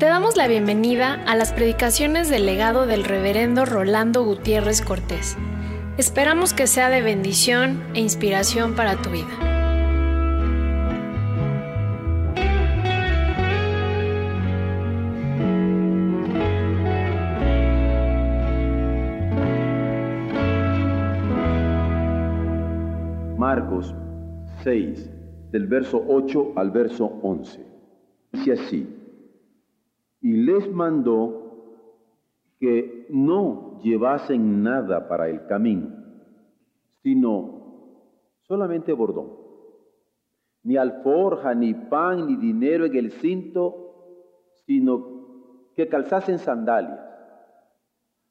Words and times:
Te 0.00 0.06
damos 0.06 0.38
la 0.38 0.48
bienvenida 0.48 1.22
a 1.26 1.36
las 1.36 1.52
predicaciones 1.52 2.30
del 2.30 2.46
legado 2.46 2.86
del 2.86 3.04
reverendo 3.04 3.66
Rolando 3.66 4.24
Gutiérrez 4.24 4.80
Cortés. 4.80 5.36
Esperamos 5.98 6.54
que 6.54 6.66
sea 6.66 6.88
de 6.88 7.02
bendición 7.02 7.82
e 7.92 8.00
inspiración 8.00 8.74
para 8.74 8.96
tu 8.96 9.10
vida. 9.10 9.28
Marcos 23.36 23.94
6, 24.64 25.10
del 25.52 25.66
verso 25.66 26.02
8 26.08 26.54
al 26.56 26.70
verso 26.70 27.04
11. 27.22 27.60
Dice 28.32 28.52
así 28.54 28.99
y 30.20 30.32
les 30.32 30.70
mandó 30.72 31.40
que 32.58 33.06
no 33.10 33.80
llevasen 33.82 34.62
nada 34.62 35.08
para 35.08 35.28
el 35.28 35.46
camino, 35.46 35.88
sino 37.02 37.60
solamente 38.42 38.92
bordón, 38.92 39.32
ni 40.62 40.76
alforja, 40.76 41.54
ni 41.54 41.72
pan, 41.72 42.26
ni 42.26 42.36
dinero 42.36 42.84
en 42.84 42.96
el 42.96 43.12
cinto, 43.12 44.50
sino 44.66 45.20
que 45.74 45.88
calzasen 45.88 46.38
sandalias 46.38 47.00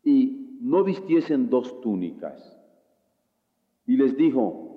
y 0.03 0.59
no 0.61 0.83
vistiesen 0.83 1.49
dos 1.49 1.81
túnicas. 1.81 2.55
Y 3.87 3.97
les 3.97 4.15
dijo, 4.15 4.69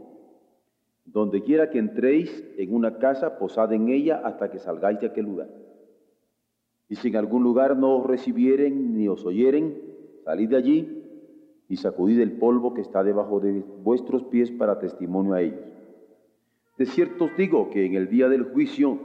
donde 1.04 1.42
quiera 1.42 1.68
que 1.68 1.78
entréis 1.78 2.44
en 2.56 2.74
una 2.74 2.96
casa, 2.98 3.38
posad 3.38 3.72
en 3.74 3.88
ella 3.88 4.22
hasta 4.24 4.50
que 4.50 4.58
salgáis 4.58 5.00
de 5.00 5.08
aquel 5.08 5.26
lugar. 5.26 5.48
Y 6.92 6.96
si 6.96 7.08
en 7.08 7.16
algún 7.16 7.42
lugar 7.42 7.74
no 7.78 7.96
os 7.96 8.06
recibieren 8.06 8.94
ni 8.94 9.08
os 9.08 9.24
oyeren, 9.24 9.80
salid 10.26 10.50
de 10.50 10.56
allí 10.56 11.02
y 11.66 11.78
sacudid 11.78 12.20
el 12.20 12.32
polvo 12.32 12.74
que 12.74 12.82
está 12.82 13.02
debajo 13.02 13.40
de 13.40 13.64
vuestros 13.82 14.24
pies 14.24 14.50
para 14.50 14.78
testimonio 14.78 15.32
a 15.32 15.40
ellos. 15.40 15.64
De 16.76 16.84
cierto 16.84 17.24
os 17.24 17.36
digo 17.38 17.70
que 17.70 17.86
en 17.86 17.94
el 17.94 18.10
día 18.10 18.28
del 18.28 18.42
juicio 18.42 18.98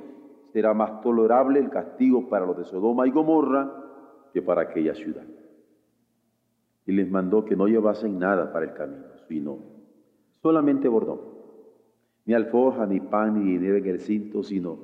será 0.51 0.73
más 0.73 0.99
tolerable 0.99 1.61
el 1.61 1.69
castigo 1.69 2.27
para 2.27 2.45
los 2.45 2.57
de 2.57 2.65
Sodoma 2.65 3.07
y 3.07 3.11
Gomorra 3.11 3.71
que 4.33 4.41
para 4.41 4.63
aquella 4.63 4.93
ciudad. 4.93 5.23
Y 6.85 6.91
les 6.91 7.09
mandó 7.09 7.45
que 7.45 7.55
no 7.55 7.69
llevasen 7.69 8.19
nada 8.19 8.51
para 8.51 8.65
el 8.65 8.73
camino, 8.73 9.05
sino 9.29 9.59
solamente 10.41 10.89
bordón, 10.89 11.21
ni 12.25 12.33
alforja, 12.33 12.85
ni 12.85 12.99
pan, 12.99 13.35
ni 13.35 13.49
dinero 13.53 13.77
en 13.77 13.85
el 13.85 14.01
cinto, 14.01 14.43
sino 14.43 14.77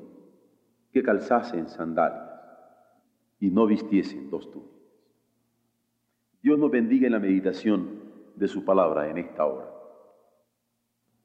que 0.93 1.03
calzasen 1.03 1.67
sandalias 1.67 2.32
y 3.43 3.51
no 3.51 3.67
vistiesen 3.67 4.29
dos 4.29 4.49
túnicas. 4.49 4.71
Dios 6.41 6.57
nos 6.57 6.71
bendiga 6.71 7.07
en 7.07 7.11
la 7.11 7.19
meditación 7.19 7.99
de 8.37 8.47
su 8.47 8.63
palabra 8.63 9.09
en 9.09 9.17
esta 9.17 9.45
hora. 9.45 9.69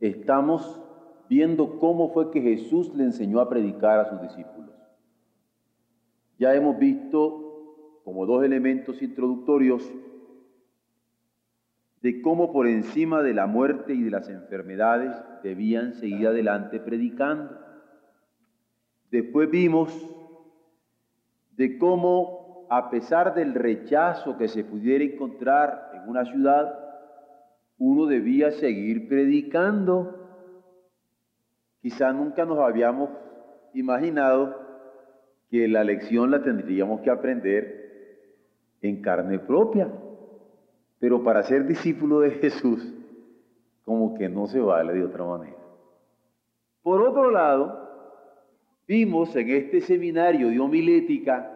Estamos 0.01 0.83
viendo 1.29 1.79
cómo 1.79 2.13
fue 2.13 2.33
que 2.33 2.41
Jesús 2.41 2.93
le 2.93 3.05
enseñó 3.05 3.39
a 3.39 3.49
predicar 3.49 4.01
a 4.01 4.11
sus 4.11 4.21
discípulos. 4.21 4.75
Ya 6.41 6.57
hemos 6.57 6.77
visto 6.77 8.01
como 8.03 8.27
dos 8.27 8.43
elementos 8.43 9.01
introductorios 9.01 9.89
de 12.03 12.21
cómo 12.21 12.53
por 12.53 12.67
encima 12.67 13.23
de 13.23 13.35
la 13.35 13.47
muerte 13.47 13.95
y 13.95 14.03
de 14.03 14.11
las 14.11 14.29
enfermedades 14.29 15.15
debían 15.45 15.95
seguir 15.95 16.27
adelante 16.27 16.81
predicando. 16.81 17.57
Después 19.09 19.49
vimos 19.49 20.18
de 21.59 21.77
cómo, 21.77 22.69
a 22.71 22.89
pesar 22.89 23.35
del 23.35 23.53
rechazo 23.53 24.39
que 24.39 24.47
se 24.47 24.63
pudiera 24.63 25.03
encontrar 25.03 25.91
en 25.93 26.09
una 26.09 26.25
ciudad, 26.25 26.73
uno 27.79 28.07
debía 28.07 28.53
seguir 28.53 29.09
predicando. 29.09 30.15
Quizá 31.83 32.13
nunca 32.13 32.45
nos 32.45 32.61
habíamos 32.61 33.11
imaginado 33.75 34.57
que 35.51 35.67
la 35.67 35.83
lección 35.83 36.31
la 36.31 36.45
tendríamos 36.45 37.01
que 37.01 37.11
aprender 37.11 37.79
en 38.81 39.03
carne 39.03 39.41
propia. 39.41 39.91
Pero 41.01 41.25
para 41.25 41.43
ser 41.43 41.67
discípulo 41.67 42.21
de 42.21 42.31
Jesús, 42.31 42.95
como 43.85 44.15
que 44.15 44.29
no 44.29 44.47
se 44.47 44.61
vale 44.61 44.93
de 44.93 45.05
otra 45.05 45.25
manera. 45.25 45.57
Por 46.83 47.03
otro 47.03 47.33
lado, 47.33 47.88
Vimos 48.89 49.37
en 49.37 49.51
este 49.51 49.83
seminario 49.83 50.49
de 50.49 50.59
homilética 50.59 51.55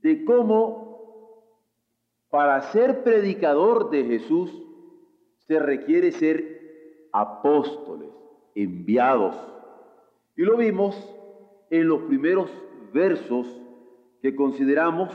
de 0.00 0.24
cómo 0.24 0.84
para 2.30 2.62
ser 2.70 3.02
predicador 3.02 3.90
de 3.90 4.04
Jesús 4.04 4.50
se 5.48 5.58
requiere 5.58 6.12
ser 6.12 7.08
apóstoles, 7.12 8.10
enviados. 8.54 9.34
Y 10.36 10.42
lo 10.42 10.56
vimos 10.56 10.96
en 11.70 11.88
los 11.88 12.02
primeros 12.02 12.48
versos 12.92 13.60
que 14.22 14.36
consideramos 14.36 15.10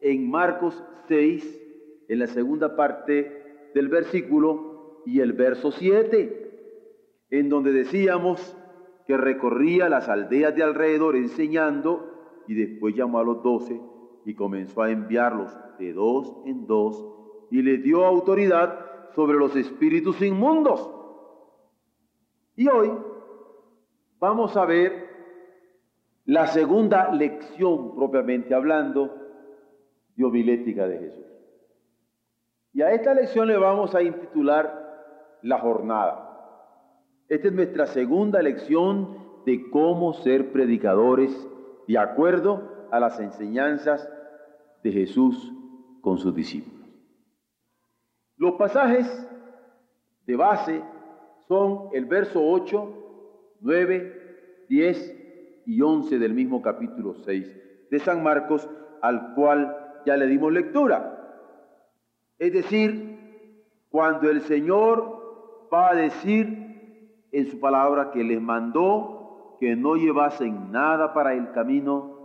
en 0.00 0.30
Marcos 0.30 0.84
6, 1.08 1.60
en 2.08 2.18
la 2.18 2.26
segunda 2.26 2.76
parte 2.76 3.70
del 3.74 3.88
versículo 3.88 5.02
y 5.06 5.20
el 5.20 5.32
verso 5.32 5.72
7, 5.72 7.26
en 7.30 7.48
donde 7.48 7.72
decíamos 7.72 8.54
que 9.10 9.16
recorría 9.16 9.88
las 9.88 10.08
aldeas 10.08 10.54
de 10.54 10.62
alrededor 10.62 11.16
enseñando 11.16 12.44
y 12.46 12.54
después 12.54 12.94
llamó 12.94 13.18
a 13.18 13.24
los 13.24 13.42
doce 13.42 13.80
y 14.24 14.36
comenzó 14.36 14.82
a 14.82 14.90
enviarlos 14.92 15.50
de 15.80 15.92
dos 15.92 16.32
en 16.46 16.64
dos 16.68 17.04
y 17.50 17.60
les 17.60 17.82
dio 17.82 18.06
autoridad 18.06 19.10
sobre 19.16 19.36
los 19.36 19.56
espíritus 19.56 20.22
inmundos. 20.22 20.88
Y 22.54 22.68
hoy 22.68 22.92
vamos 24.20 24.56
a 24.56 24.64
ver 24.64 25.08
la 26.26 26.46
segunda 26.46 27.12
lección 27.12 27.96
propiamente 27.96 28.54
hablando 28.54 29.12
de 30.14 30.24
homilética 30.24 30.86
de 30.86 30.98
Jesús. 31.00 31.26
Y 32.74 32.82
a 32.82 32.92
esta 32.92 33.12
lección 33.12 33.48
le 33.48 33.56
vamos 33.56 33.92
a 33.92 34.02
intitular 34.04 35.40
la 35.42 35.58
jornada. 35.58 36.29
Esta 37.30 37.46
es 37.46 37.54
nuestra 37.54 37.86
segunda 37.86 38.42
lección 38.42 39.16
de 39.46 39.70
cómo 39.70 40.14
ser 40.14 40.50
predicadores 40.50 41.30
de 41.86 41.96
acuerdo 41.96 42.88
a 42.90 42.98
las 42.98 43.20
enseñanzas 43.20 44.10
de 44.82 44.90
Jesús 44.90 45.52
con 46.00 46.18
sus 46.18 46.34
discípulos. 46.34 46.88
Los 48.36 48.54
pasajes 48.54 49.06
de 50.26 50.34
base 50.34 50.82
son 51.46 51.90
el 51.92 52.06
verso 52.06 52.44
8, 52.44 53.58
9, 53.60 54.66
10 54.68 55.62
y 55.66 55.80
11 55.82 56.18
del 56.18 56.34
mismo 56.34 56.60
capítulo 56.60 57.14
6 57.14 57.88
de 57.92 57.98
San 58.00 58.24
Marcos, 58.24 58.68
al 59.02 59.34
cual 59.36 60.02
ya 60.04 60.16
le 60.16 60.26
dimos 60.26 60.52
lectura. 60.52 61.46
Es 62.40 62.52
decir, 62.52 63.84
cuando 63.88 64.28
el 64.28 64.40
Señor 64.40 65.68
va 65.72 65.90
a 65.90 65.94
decir 65.94 66.59
en 67.32 67.46
su 67.50 67.60
palabra 67.60 68.10
que 68.10 68.24
les 68.24 68.40
mandó 68.40 69.56
que 69.60 69.76
no 69.76 69.94
llevasen 69.94 70.72
nada 70.72 71.12
para 71.12 71.34
el 71.34 71.52
camino, 71.52 72.16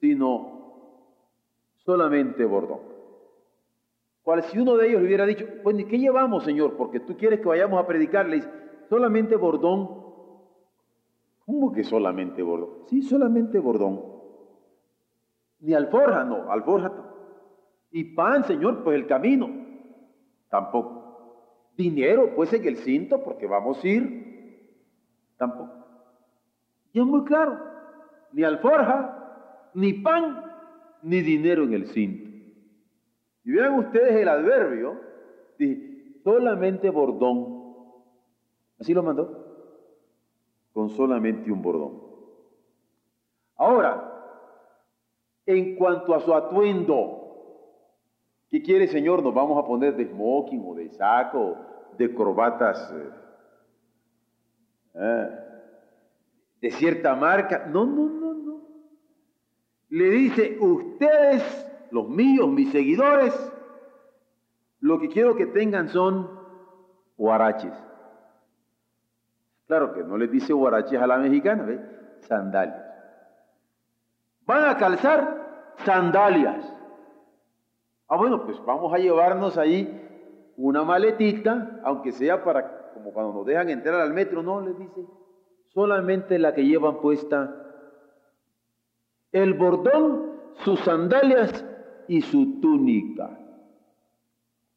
sino 0.00 0.56
solamente 1.84 2.44
bordón. 2.46 2.80
Cual 4.22 4.42
si 4.42 4.58
uno 4.58 4.76
de 4.76 4.88
ellos 4.88 5.02
le 5.02 5.06
hubiera 5.06 5.26
dicho, 5.26 5.46
pues 5.62 5.84
¿qué 5.84 5.98
llevamos, 5.98 6.44
Señor? 6.44 6.76
Porque 6.76 6.98
tú 6.98 7.16
quieres 7.16 7.40
que 7.40 7.46
vayamos 7.46 7.78
a 7.78 7.86
predicarles 7.86 8.48
solamente 8.88 9.36
bordón. 9.36 10.04
¿Cómo 11.44 11.72
que 11.72 11.84
solamente 11.84 12.42
bordón? 12.42 12.70
Sí, 12.86 13.02
solamente 13.02 13.58
bordón. 13.60 14.00
Ni 15.60 15.74
alforja, 15.74 16.24
no, 16.24 16.50
alforja. 16.50 16.90
Y 17.90 18.14
pan, 18.14 18.44
Señor, 18.44 18.82
pues 18.82 18.96
el 18.96 19.06
camino. 19.06 19.48
Tampoco. 20.48 21.05
Dinero, 21.76 22.34
pues 22.34 22.52
en 22.52 22.64
el 22.66 22.76
cinto, 22.78 23.22
porque 23.22 23.46
vamos 23.46 23.82
a 23.82 23.88
ir. 23.88 24.26
Tampoco. 25.36 25.72
Y 26.92 27.00
es 27.00 27.06
muy 27.06 27.24
claro, 27.24 27.60
ni 28.32 28.42
alforja, 28.42 29.70
ni 29.74 29.92
pan, 29.92 30.42
ni 31.02 31.20
dinero 31.20 31.64
en 31.64 31.74
el 31.74 31.86
cinto. 31.88 32.30
Y 33.44 33.52
vean 33.52 33.78
ustedes 33.78 34.14
el 34.14 34.28
adverbio, 34.28 34.98
dice, 35.58 36.20
solamente 36.24 36.90
bordón. 36.90 37.64
Así 38.80 38.94
lo 38.94 39.02
mandó. 39.02 39.44
Con 40.72 40.90
solamente 40.90 41.52
un 41.52 41.62
bordón. 41.62 42.02
Ahora, 43.56 44.12
en 45.46 45.76
cuanto 45.76 46.14
a 46.14 46.20
su 46.20 46.34
atuendo, 46.34 47.25
¿Qué 48.48 48.62
quiere, 48.62 48.86
Señor? 48.86 49.22
¿Nos 49.22 49.34
vamos 49.34 49.62
a 49.62 49.66
poner 49.66 49.96
de 49.96 50.06
smoking 50.06 50.62
o 50.66 50.74
de 50.74 50.88
saco, 50.90 51.56
de 51.98 52.14
corbatas 52.14 52.92
eh, 52.92 53.10
eh, 54.94 55.28
de 56.60 56.70
cierta 56.70 57.14
marca? 57.16 57.66
No, 57.66 57.84
no, 57.84 58.08
no, 58.08 58.34
no. 58.34 58.60
le 59.88 60.10
dice, 60.10 60.58
ustedes, 60.60 61.88
los 61.90 62.08
míos, 62.08 62.48
mis 62.48 62.70
seguidores, 62.70 63.34
lo 64.80 65.00
que 65.00 65.08
quiero 65.08 65.34
que 65.34 65.46
tengan 65.46 65.88
son 65.88 66.30
huaraches. 67.16 67.72
Claro 69.66 69.92
que 69.92 70.04
no 70.04 70.16
les 70.16 70.30
dice 70.30 70.54
huaraches 70.54 71.00
a 71.00 71.06
la 71.08 71.18
mexicana, 71.18 71.64
¿ves? 71.64 71.80
Sandalias. 72.20 72.84
Van 74.42 74.68
a 74.68 74.76
calzar 74.76 75.74
sandalias. 75.84 76.75
Ah, 78.08 78.16
bueno, 78.16 78.44
pues 78.44 78.62
vamos 78.64 78.92
a 78.92 78.98
llevarnos 78.98 79.58
ahí 79.58 80.02
una 80.56 80.84
maletita, 80.84 81.80
aunque 81.82 82.12
sea 82.12 82.42
para, 82.44 82.92
como 82.94 83.12
cuando 83.12 83.32
nos 83.32 83.46
dejan 83.46 83.68
entrar 83.68 84.00
al 84.00 84.12
metro, 84.14 84.42
no, 84.42 84.60
les 84.60 84.78
dice, 84.78 85.04
solamente 85.68 86.38
la 86.38 86.54
que 86.54 86.64
llevan 86.64 87.00
puesta 87.00 87.62
el 89.32 89.54
bordón, 89.54 90.40
sus 90.64 90.80
sandalias 90.80 91.64
y 92.08 92.22
su 92.22 92.60
túnica. 92.60 93.38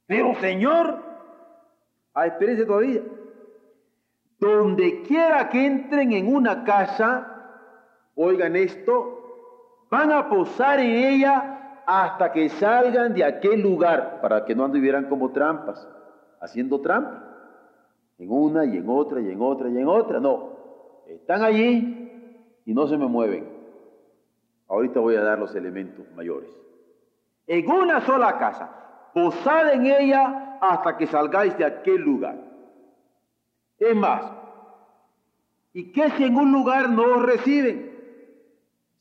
Pero 0.05 0.35
Señor, 0.35 0.97
a 2.13 2.25
espérense 2.25 2.65
todavía. 2.65 3.01
Donde 4.39 5.03
quiera 5.03 5.49
que 5.49 5.65
entren 5.65 6.13
en 6.13 6.33
una 6.33 6.63
casa, 6.63 7.61
oigan 8.15 8.55
esto, 8.55 9.85
van 9.89 10.11
a 10.11 10.29
posar 10.29 10.79
en 10.79 10.91
ella 10.91 11.68
hasta 11.91 12.31
que 12.31 12.49
salgan 12.49 13.15
de 13.15 13.23
aquel 13.23 13.61
lugar, 13.61 14.21
para 14.21 14.45
que 14.45 14.53
no 14.53 14.63
anduvieran 14.63 15.09
como 15.09 15.31
trampas, 15.31 15.89
haciendo 16.39 16.81
trampa, 16.81 17.23
en 18.19 18.29
una 18.29 18.63
y 18.63 18.77
en 18.77 18.87
otra 18.87 19.19
y 19.19 19.31
en 19.31 19.41
otra 19.41 19.69
y 19.69 19.77
en 19.79 19.87
otra. 19.87 20.19
No, 20.19 20.51
están 21.07 21.41
allí 21.41 22.61
y 22.63 22.73
no 22.75 22.85
se 22.85 22.95
me 22.95 23.07
mueven. 23.07 23.49
Ahorita 24.67 24.99
voy 24.99 25.15
a 25.15 25.23
dar 25.23 25.39
los 25.39 25.55
elementos 25.55 26.05
mayores. 26.15 26.51
En 27.47 27.67
una 27.71 28.01
sola 28.01 28.37
casa, 28.37 28.69
posad 29.11 29.73
en 29.73 29.87
ella 29.87 30.59
hasta 30.61 30.95
que 30.95 31.07
salgáis 31.07 31.57
de 31.57 31.65
aquel 31.65 32.01
lugar. 32.03 32.37
Es 33.79 33.95
más, 33.95 34.31
¿y 35.73 35.91
qué 35.91 36.11
si 36.11 36.25
en 36.25 36.35
un 36.35 36.51
lugar 36.51 36.87
no 36.91 37.15
os 37.15 37.23
reciben? 37.23 37.97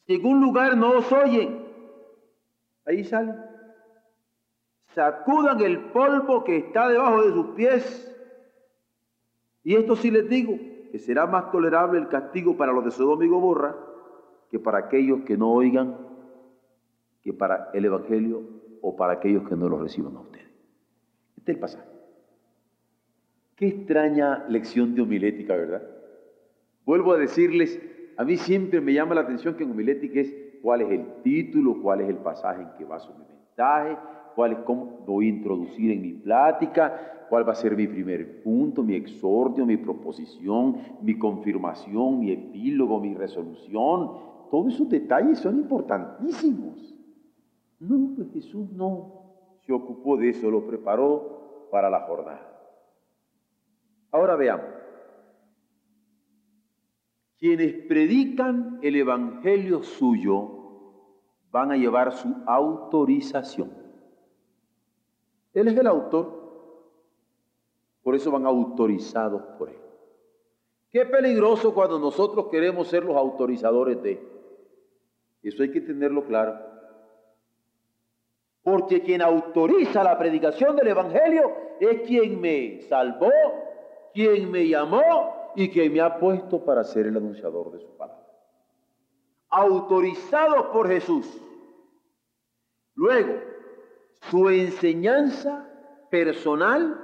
Si 0.06 0.14
en 0.14 0.24
un 0.24 0.40
lugar 0.40 0.74
no 0.74 0.92
os 0.92 1.12
oyen, 1.12 1.67
ahí 2.88 3.04
salen. 3.04 3.36
Sacudan 4.94 5.60
el 5.60 5.90
polvo 5.90 6.42
que 6.42 6.56
está 6.56 6.88
debajo 6.88 7.22
de 7.22 7.32
sus 7.32 7.46
pies. 7.54 8.04
Y 9.62 9.74
esto 9.74 9.94
sí 9.96 10.10
les 10.10 10.28
digo, 10.28 10.58
que 10.90 10.98
será 10.98 11.26
más 11.26 11.52
tolerable 11.52 11.98
el 11.98 12.08
castigo 12.08 12.56
para 12.56 12.72
los 12.72 12.84
de 12.84 12.90
Sodoma 12.90 13.24
y 13.24 13.28
Gomorra 13.28 13.76
que 14.50 14.58
para 14.58 14.78
aquellos 14.78 15.20
que 15.22 15.36
no 15.36 15.52
oigan, 15.52 15.96
que 17.22 17.32
para 17.32 17.70
el 17.74 17.84
Evangelio 17.84 18.42
o 18.80 18.96
para 18.96 19.14
aquellos 19.14 19.46
que 19.48 19.56
no 19.56 19.68
lo 19.68 19.78
reciban 19.78 20.16
a 20.16 20.20
ustedes. 20.20 20.46
Este 21.36 21.52
es 21.52 21.56
el 21.56 21.60
pasaje. 21.60 21.88
Qué 23.56 23.66
extraña 23.66 24.46
lección 24.48 24.94
de 24.94 25.02
homilética, 25.02 25.54
¿verdad? 25.54 25.82
Vuelvo 26.86 27.12
a 27.12 27.18
decirles, 27.18 27.78
a 28.16 28.24
mí 28.24 28.36
siempre 28.36 28.80
me 28.80 28.94
llama 28.94 29.14
la 29.14 29.22
atención 29.22 29.54
que 29.56 29.64
en 29.64 29.72
homilética 29.72 30.20
es 30.20 30.34
cuál 30.62 30.82
es 30.82 30.90
el 30.90 31.22
título, 31.22 31.80
cuál 31.82 32.00
es 32.00 32.08
el 32.08 32.16
pasaje 32.16 32.62
en 32.62 32.70
que 32.76 32.84
va 32.84 32.98
su 32.98 33.12
mensaje, 33.14 33.96
cuál 34.34 34.52
es 34.52 34.58
cómo 34.60 35.00
voy 35.06 35.26
a 35.26 35.30
introducir 35.30 35.90
en 35.90 36.02
mi 36.02 36.12
plática, 36.12 37.26
cuál 37.28 37.46
va 37.46 37.52
a 37.52 37.56
ser 37.56 37.76
mi 37.76 37.86
primer 37.86 38.42
punto, 38.42 38.82
mi 38.82 38.94
exhorto, 38.94 39.64
mi 39.66 39.76
proposición, 39.76 40.76
mi 41.02 41.18
confirmación, 41.18 42.20
mi 42.20 42.32
epílogo, 42.32 43.00
mi 43.00 43.14
resolución, 43.14 44.12
todos 44.50 44.74
esos 44.74 44.88
detalles 44.88 45.38
son 45.38 45.56
importantísimos. 45.56 46.94
No, 47.80 48.14
pues 48.16 48.32
Jesús 48.32 48.70
no 48.72 49.18
se 49.66 49.72
ocupó 49.72 50.16
de 50.16 50.30
eso, 50.30 50.50
lo 50.50 50.66
preparó 50.66 51.68
para 51.70 51.90
la 51.90 52.00
jornada. 52.00 52.48
Ahora 54.10 54.36
veamos. 54.36 54.77
Quienes 57.38 57.74
predican 57.86 58.80
el 58.82 58.96
Evangelio 58.96 59.82
suyo 59.82 60.58
van 61.50 61.72
a 61.72 61.76
llevar 61.76 62.12
su 62.12 62.34
autorización. 62.46 63.72
Él 65.54 65.68
es 65.68 65.76
el 65.76 65.86
autor, 65.86 66.38
por 68.02 68.14
eso 68.14 68.30
van 68.30 68.46
autorizados 68.46 69.42
por 69.58 69.70
él. 69.70 69.78
Qué 70.90 71.04
peligroso 71.06 71.74
cuando 71.74 71.98
nosotros 71.98 72.48
queremos 72.50 72.88
ser 72.88 73.04
los 73.04 73.16
autorizadores 73.16 74.02
de 74.02 74.38
eso 75.42 75.62
hay 75.62 75.70
que 75.70 75.80
tenerlo 75.80 76.24
claro. 76.24 76.58
Porque 78.62 79.00
quien 79.00 79.22
autoriza 79.22 80.02
la 80.02 80.18
predicación 80.18 80.76
del 80.76 80.88
Evangelio 80.88 81.52
es 81.80 82.02
quien 82.02 82.40
me 82.40 82.82
salvó, 82.82 83.30
quien 84.12 84.50
me 84.50 84.68
llamó 84.68 85.37
y 85.58 85.70
quien 85.70 85.92
me 85.92 86.00
ha 86.00 86.20
puesto 86.20 86.64
para 86.64 86.84
ser 86.84 87.08
el 87.08 87.16
anunciador 87.16 87.72
de 87.72 87.80
su 87.80 87.96
palabra. 87.96 88.24
Autorizado 89.48 90.70
por 90.70 90.86
Jesús. 90.86 91.26
Luego, 92.94 93.40
su 94.30 94.48
enseñanza 94.50 95.68
personal 96.12 97.00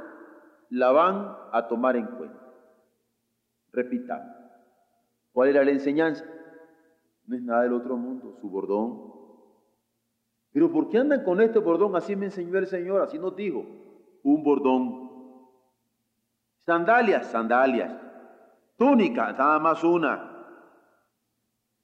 la 0.70 0.92
van 0.92 1.36
a 1.50 1.66
tomar 1.66 1.96
en 1.96 2.06
cuenta. 2.06 2.38
Repitamos. 3.72 4.36
¿Cuál 5.32 5.48
era 5.48 5.64
la 5.64 5.72
enseñanza? 5.72 6.24
No 7.26 7.34
es 7.34 7.42
nada 7.42 7.62
del 7.62 7.72
otro 7.72 7.96
mundo, 7.96 8.36
su 8.40 8.48
bordón. 8.48 9.14
Pero 10.52 10.70
¿por 10.70 10.90
qué 10.90 10.98
andan 10.98 11.24
con 11.24 11.40
este 11.40 11.58
bordón? 11.58 11.96
Así 11.96 12.14
me 12.14 12.26
enseñó 12.26 12.56
el 12.56 12.68
Señor, 12.68 13.02
así 13.02 13.18
nos 13.18 13.34
dijo. 13.34 13.64
Un 14.22 14.44
bordón. 14.44 15.10
Sandalias, 16.60 17.26
sandalias. 17.26 18.03
Túnica, 18.76 19.32
nada 19.32 19.58
más 19.58 19.84
una. 19.84 20.30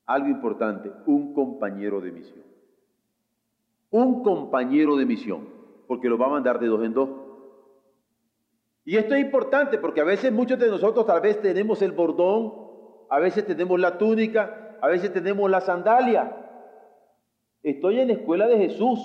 Algo 0.07 0.29
importante, 0.29 0.91
un 1.07 1.33
compañero 1.33 2.01
de 2.01 2.13
misión. 2.13 2.45
Un 3.91 4.23
compañero 4.23 4.97
de 4.97 5.07
misión, 5.07 5.49
porque 5.87 6.09
lo 6.09 6.19
va 6.19 6.27
a 6.27 6.31
mandar 6.31 6.59
de 6.59 6.67
dos 6.67 6.85
en 6.85 6.95
dos. 6.95 7.11
Y 8.85 8.97
esto 8.97 9.15
es 9.15 9.21
importante 9.21 9.79
porque 9.79 10.01
a 10.01 10.05
veces 10.05 10.33
muchos 10.33 10.59
de 10.59 10.69
nosotros 10.69 11.07
tal 11.07 11.21
vez 11.21 11.41
tenemos 11.41 11.83
el 11.83 11.93
bordón, 11.93 12.53
a 13.09 13.19
veces 13.19 13.47
tenemos 13.47 13.79
la 13.79 13.99
túnica, 13.99 14.79
a 14.81 14.89
veces 14.89 15.13
tenemos 15.13 15.51
la 15.51 15.61
sandalia. 15.61 16.37
Estoy 17.63 18.01
en 18.01 18.09
la 18.09 18.15
escuela 18.15 18.47
de 18.47 18.57
Jesús. 18.57 18.99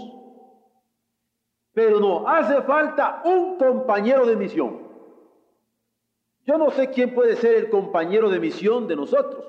Pero 1.73 1.99
no, 1.99 2.27
hace 2.27 2.61
falta 2.61 3.21
un 3.25 3.57
compañero 3.57 4.25
de 4.25 4.35
misión. 4.37 4.84
Yo 6.45 6.57
no 6.57 6.69
sé 6.71 6.89
quién 6.91 7.13
puede 7.13 7.35
ser 7.35 7.55
el 7.55 7.69
compañero 7.69 8.29
de 8.29 8.39
misión 8.39 8.87
de 8.87 8.95
nosotros. 8.95 9.45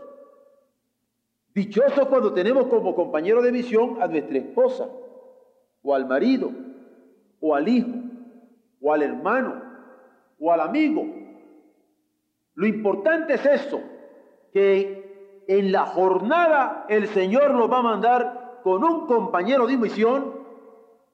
Dichoso 1.54 2.08
cuando 2.08 2.32
tenemos 2.32 2.66
como 2.66 2.94
compañero 2.94 3.42
de 3.42 3.52
misión 3.52 4.02
a 4.02 4.06
nuestra 4.06 4.38
esposa, 4.38 4.88
o 5.82 5.94
al 5.94 6.06
marido, 6.06 6.50
o 7.40 7.54
al 7.54 7.68
hijo, 7.68 7.88
o 8.80 8.92
al 8.92 9.02
hermano, 9.02 9.62
o 10.40 10.52
al 10.52 10.60
amigo. 10.60 11.04
Lo 12.54 12.66
importante 12.66 13.34
es 13.34 13.46
eso, 13.46 13.80
que 14.52 15.44
en 15.48 15.72
la 15.72 15.86
jornada 15.86 16.86
el 16.88 17.08
Señor 17.08 17.52
nos 17.52 17.70
va 17.70 17.78
a 17.78 17.82
mandar 17.82 18.60
con 18.62 18.82
un 18.82 19.06
compañero 19.06 19.66
de 19.66 19.76
misión 19.76 20.34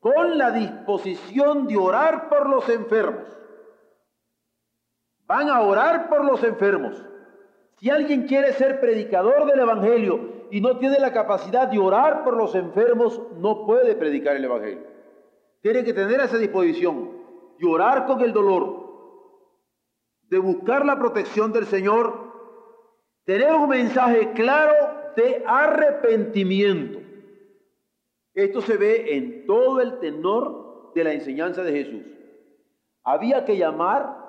con 0.00 0.36
la 0.36 0.50
disposición 0.50 1.68
de 1.68 1.76
orar 1.76 2.28
por 2.28 2.48
los 2.48 2.68
enfermos. 2.68 3.41
Van 5.26 5.48
a 5.48 5.60
orar 5.60 6.08
por 6.08 6.24
los 6.24 6.42
enfermos. 6.44 7.04
Si 7.78 7.90
alguien 7.90 8.26
quiere 8.26 8.52
ser 8.52 8.80
predicador 8.80 9.46
del 9.46 9.60
Evangelio 9.60 10.46
y 10.50 10.60
no 10.60 10.78
tiene 10.78 10.98
la 10.98 11.12
capacidad 11.12 11.68
de 11.68 11.78
orar 11.78 12.22
por 12.22 12.36
los 12.36 12.54
enfermos, 12.54 13.20
no 13.38 13.66
puede 13.66 13.94
predicar 13.94 14.36
el 14.36 14.44
Evangelio. 14.44 14.86
Tiene 15.60 15.84
que 15.84 15.92
tener 15.92 16.20
esa 16.20 16.38
disposición 16.38 17.10
de 17.58 17.66
orar 17.66 18.06
con 18.06 18.20
el 18.20 18.32
dolor, 18.32 18.82
de 20.28 20.38
buscar 20.38 20.84
la 20.84 20.98
protección 20.98 21.52
del 21.52 21.66
Señor 21.66 22.32
Tener 23.24 23.54
un 23.54 23.68
mensaje 23.68 24.32
claro 24.32 24.74
de 25.16 25.44
arrepentimiento. 25.46 26.98
Esto 28.34 28.60
se 28.62 28.76
ve 28.76 29.16
en 29.16 29.46
todo 29.46 29.80
el 29.80 29.98
tenor 30.00 30.92
de 30.94 31.04
la 31.04 31.12
enseñanza 31.12 31.62
de 31.62 31.72
Jesús. 31.72 32.02
Había 33.04 33.44
que 33.44 33.56
llamar 33.56 34.21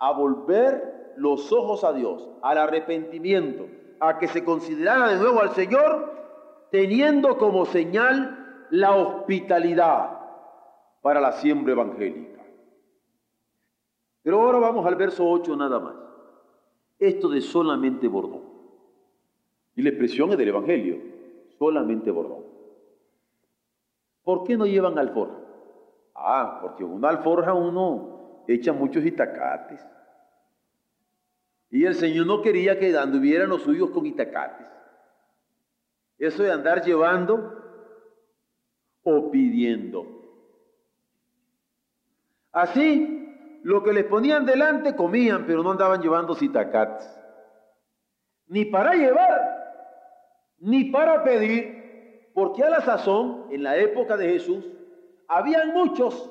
a 0.00 0.12
volver 0.12 1.14
los 1.16 1.52
ojos 1.52 1.84
a 1.84 1.92
Dios, 1.92 2.28
al 2.42 2.58
arrepentimiento, 2.58 3.68
a 4.00 4.18
que 4.18 4.26
se 4.26 4.44
considerara 4.44 5.12
de 5.12 5.18
nuevo 5.18 5.40
al 5.40 5.50
Señor, 5.50 6.12
teniendo 6.72 7.38
como 7.38 7.66
señal 7.66 8.66
la 8.70 8.96
hospitalidad 8.96 10.18
para 11.00 11.20
la 11.20 11.32
siembra 11.32 11.74
evangélica. 11.74 12.42
Pero 14.22 14.42
ahora 14.42 14.58
vamos 14.58 14.84
al 14.84 14.96
verso 14.96 15.24
8 15.28 15.56
nada 15.56 15.78
más 15.78 16.10
esto 17.00 17.30
de 17.30 17.40
solamente 17.40 18.06
bordón. 18.06 18.42
Y 19.74 19.82
la 19.82 19.88
expresión 19.88 20.30
es 20.30 20.38
del 20.38 20.48
Evangelio, 20.48 20.98
solamente 21.58 22.10
bordón. 22.10 22.44
¿Por 24.22 24.44
qué 24.44 24.56
no 24.56 24.66
llevan 24.66 24.98
alforja? 24.98 25.38
Ah, 26.14 26.58
porque 26.60 26.84
una 26.84 27.08
alforja 27.08 27.54
uno 27.54 28.19
echa 28.46 28.72
muchos 28.72 29.04
itacates. 29.04 29.80
Y 31.70 31.84
el 31.84 31.94
Señor 31.94 32.26
no 32.26 32.42
quería 32.42 32.78
que 32.78 32.96
anduvieran 32.96 33.48
los 33.48 33.62
suyos 33.62 33.90
con 33.90 34.04
itacates. 34.06 34.66
Eso 36.18 36.42
de 36.42 36.52
andar 36.52 36.84
llevando 36.84 37.56
o 39.02 39.30
pidiendo. 39.30 40.06
Así, 42.52 43.60
lo 43.62 43.82
que 43.82 43.92
les 43.92 44.04
ponían 44.04 44.44
delante 44.44 44.96
comían, 44.96 45.46
pero 45.46 45.62
no 45.62 45.70
andaban 45.70 46.02
llevando 46.02 46.36
itacates. 46.40 47.08
Ni 48.48 48.64
para 48.64 48.94
llevar, 48.94 49.60
ni 50.58 50.90
para 50.90 51.22
pedir, 51.22 52.30
porque 52.34 52.64
a 52.64 52.70
la 52.70 52.80
sazón, 52.80 53.46
en 53.50 53.62
la 53.62 53.76
época 53.76 54.16
de 54.16 54.32
Jesús, 54.32 54.66
habían 55.28 55.72
muchos 55.72 56.28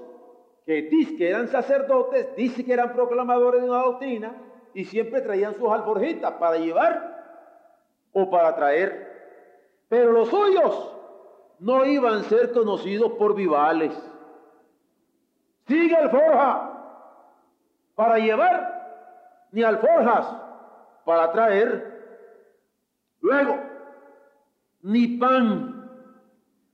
que 0.69 0.83
dicen 0.83 1.17
que 1.17 1.27
eran 1.27 1.47
sacerdotes, 1.47 2.35
dicen 2.35 2.63
que 2.63 2.73
eran 2.73 2.93
proclamadores 2.93 3.63
de 3.63 3.67
una 3.67 3.81
doctrina, 3.81 4.35
y 4.75 4.85
siempre 4.85 5.19
traían 5.21 5.55
sus 5.55 5.67
alforjitas 5.67 6.33
para 6.33 6.57
llevar 6.57 7.25
o 8.13 8.29
para 8.29 8.55
traer. 8.55 9.81
Pero 9.87 10.11
los 10.11 10.29
suyos 10.29 10.95
no 11.57 11.83
iban 11.85 12.19
a 12.19 12.23
ser 12.25 12.51
conocidos 12.51 13.13
por 13.13 13.33
vivales. 13.33 13.99
Sigue 15.65 15.95
alforja 15.95 16.71
para 17.95 18.19
llevar, 18.19 19.47
ni 19.51 19.63
alforjas 19.63 20.27
para 21.03 21.31
traer. 21.31 21.99
Luego, 23.21 23.57
ni 24.83 25.17
pan, 25.17 25.89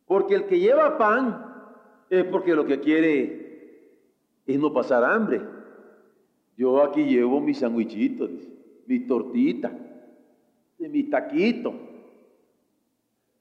porque 0.06 0.36
el 0.36 0.48
que 0.48 0.60
lleva 0.60 0.98
pan 0.98 1.72
es 2.10 2.25
porque 2.25 2.54
lo 2.54 2.66
que 2.66 2.82
quiere 2.82 3.45
es 4.46 4.60
no 4.60 4.74
pasar 4.74 5.04
hambre. 5.04 5.42
Yo 6.58 6.82
aquí 6.84 7.04
llevo 7.04 7.42
mis 7.42 7.60
sandwichitos, 7.60 8.30
mis 8.86 9.08
tortitas, 9.08 9.74
mis 10.78 11.10
taquitos. 11.10 11.74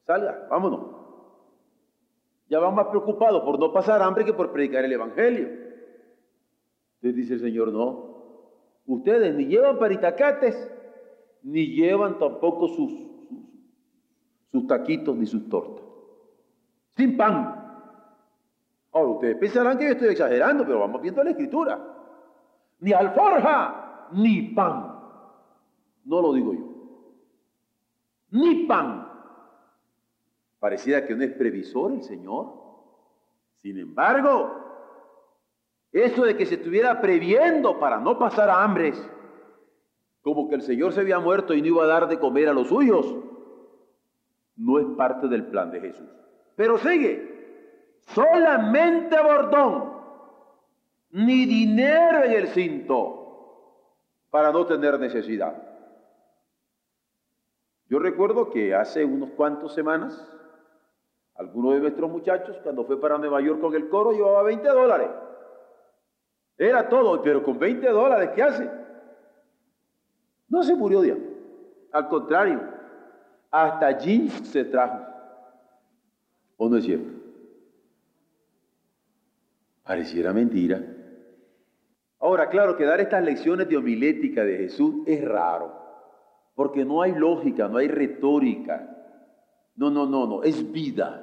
Salga, 0.07 0.47
vámonos. 0.51 0.81
Ya 2.49 2.59
van 2.59 2.75
más 2.75 2.89
preocupados 2.89 3.43
por 3.43 3.59
no 3.59 3.73
pasar 3.73 4.03
hambre 4.03 4.25
que 4.25 4.33
por 4.33 4.53
predicar 4.53 4.85
el 4.85 4.93
Evangelio. 4.93 5.49
Entonces 6.97 7.17
dice 7.17 7.35
el 7.35 7.41
Señor, 7.41 7.73
no. 7.73 8.15
Ustedes 8.87 9.35
ni 9.35 9.47
llevan 9.47 9.79
paritacates, 9.79 10.71
ni 11.43 11.69
llevan 11.69 12.19
tampoco 12.19 12.69
sus, 12.69 12.93
sus 14.51 14.67
taquitos 14.67 15.17
ni 15.17 15.27
sus 15.27 15.49
tortas. 15.49 15.85
Sin 16.97 17.17
pan. 17.17 17.64
Ahora, 18.95 19.11
ustedes 19.11 19.37
pensarán 19.37 19.77
que 19.77 19.85
yo 19.85 19.91
estoy 19.91 20.09
exagerando, 20.09 20.65
pero 20.65 20.81
vamos 20.81 21.03
viendo 21.03 21.23
la 21.23 21.31
escritura 21.31 21.95
ni 22.85 22.93
alforja, 22.93 24.09
ni 24.13 24.43
pan. 24.55 24.95
No 26.05 26.21
lo 26.21 26.35
digo 26.35 26.53
yo. 26.53 26.61
Ni 28.31 28.67
pan. 28.67 29.09
Pareciera 30.59 31.07
que 31.07 31.15
no 31.15 31.25
es 31.25 31.33
previsor 31.33 31.93
el 31.93 32.03
Señor. 32.03 32.53
Sin 33.63 33.79
embargo, 33.79 34.51
eso 35.93 36.25
de 36.25 36.37
que 36.37 36.45
se 36.45 36.57
estuviera 36.57 37.01
previendo 37.01 37.79
para 37.79 37.99
no 37.99 38.19
pasar 38.19 38.51
a 38.51 38.63
hambres, 38.63 39.03
como 40.21 40.49
que 40.49 40.57
el 40.57 40.63
Señor 40.63 40.93
se 40.93 41.01
había 41.01 41.19
muerto 41.19 41.55
y 41.55 41.63
no 41.63 41.69
iba 41.69 41.85
a 41.85 41.89
dar 41.89 42.07
de 42.07 42.19
comer 42.19 42.49
a 42.49 42.53
los 42.53 42.69
suyos, 42.69 43.17
no 44.57 44.79
es 44.79 44.87
parte 44.97 45.29
del 45.29 45.47
plan 45.47 45.71
de 45.71 45.81
Jesús. 45.81 46.09
Pero 46.55 46.77
sigue, 46.77 47.34
solamente 48.07 49.21
bordón 49.21 49.95
ni 51.11 51.47
dinero 51.47 52.25
en 52.25 52.33
el 52.33 52.49
cinto 52.49 53.25
para 54.31 54.51
no 54.51 54.67
tener 54.67 54.99
necesidad. 54.99 55.55
Yo 57.89 57.99
recuerdo 57.99 58.51
que 58.51 58.75
hace 58.75 59.05
unos 59.05 59.31
cuantos 59.31 59.75
semanas, 59.75 60.29
alguno 61.37 61.73
de 61.73 61.81
nuestros 61.81 62.11
muchachos, 62.11 62.59
cuando 62.63 62.85
fue 62.85 63.01
para 63.01 63.19
Nueva 63.19 63.41
York 63.41 63.61
con 63.61 63.75
el 63.75 63.89
coro, 63.89 64.13
llevaba 64.13 64.43
20 64.43 64.69
dólares. 64.69 65.11
Era 66.59 66.89
todo, 66.89 67.23
pero 67.23 67.43
con 67.43 67.59
20 67.59 67.89
dólares, 67.91 68.31
¿qué 68.35 68.43
hace? 68.43 68.71
No 70.49 70.63
se 70.63 70.75
murió 70.75 71.01
de 71.01 71.17
Al 71.93 72.09
contrario, 72.09 72.61
hasta 73.51 73.99
jeans 73.99 74.33
se 74.49 74.65
trajo. 74.65 74.99
¿O 76.57 76.69
no 76.69 76.77
es 76.77 76.85
cierto? 76.85 77.24
Pareciera 79.85 80.33
mentira. 80.33 80.83
Ahora, 82.19 82.49
claro 82.49 82.77
que 82.77 82.85
dar 82.85 83.01
estas 83.01 83.23
lecciones 83.23 83.69
de 83.69 83.77
homilética 83.77 84.45
de 84.45 84.57
Jesús 84.57 85.07
es 85.07 85.23
raro, 85.23 85.75
porque 86.55 86.85
no 86.85 87.03
hay 87.03 87.13
lógica, 87.13 87.69
no 87.69 87.77
hay 87.77 87.89
retórica. 87.89 88.91
No, 89.77 89.91
no, 89.91 90.07
no, 90.07 90.27
no, 90.27 90.43
es 90.43 90.73
vida. 90.73 91.21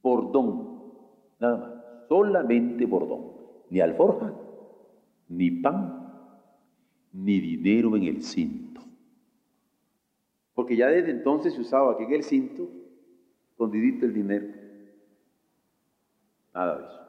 Bordón, 0.00 0.94
nada 1.38 1.56
más, 1.58 1.72
solamente 2.08 2.86
bordón. 2.86 3.32
Ni 3.68 3.80
alforja, 3.80 4.32
ni 5.28 5.50
pan, 5.50 6.10
ni 7.12 7.38
dinero 7.38 7.96
en 7.96 8.04
el 8.04 8.22
cinto. 8.22 8.80
Porque 10.54 10.74
ya 10.74 10.86
desde 10.86 11.10
entonces 11.10 11.52
se 11.52 11.60
usaba 11.60 11.92
aquí 11.92 12.04
en 12.04 12.14
el 12.14 12.22
cinto, 12.22 12.66
escondidito 13.50 14.06
el 14.06 14.14
dinero. 14.14 14.57
Nada 16.58 16.76
de 16.76 16.86
eso. 16.86 17.00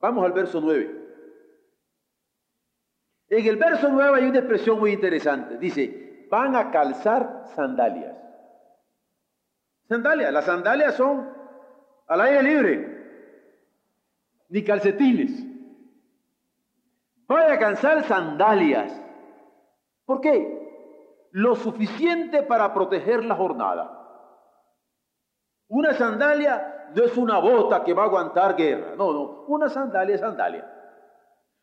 Vamos 0.00 0.24
al 0.24 0.32
verso 0.32 0.58
9. 0.58 1.06
En 3.28 3.46
el 3.46 3.56
verso 3.56 3.90
9 3.90 4.18
hay 4.18 4.24
una 4.30 4.38
expresión 4.38 4.78
muy 4.78 4.92
interesante. 4.92 5.58
Dice, 5.58 6.26
van 6.30 6.56
a 6.56 6.70
calzar 6.70 7.42
sandalias. 7.54 8.16
Sandalias, 9.86 10.32
las 10.32 10.46
sandalias 10.46 10.94
son 10.94 11.30
al 12.06 12.20
aire 12.22 12.42
libre, 12.42 13.58
ni 14.48 14.64
calcetines. 14.64 15.44
Van 17.26 17.52
a 17.52 17.58
calzar 17.58 18.02
sandalias. 18.04 18.98
¿Por 20.06 20.22
qué? 20.22 21.28
Lo 21.32 21.54
suficiente 21.54 22.42
para 22.44 22.72
proteger 22.72 23.26
la 23.26 23.34
jornada. 23.34 23.92
Una 25.68 25.92
sandalia 25.92 26.75
no 26.94 27.04
es 27.04 27.16
una 27.16 27.38
bota 27.38 27.84
que 27.84 27.94
va 27.94 28.02
a 28.02 28.06
aguantar 28.06 28.56
guerra. 28.56 28.94
No, 28.96 29.12
no. 29.12 29.44
Una 29.48 29.68
sandalia 29.68 30.14
es 30.14 30.20
sandalia. 30.20 30.70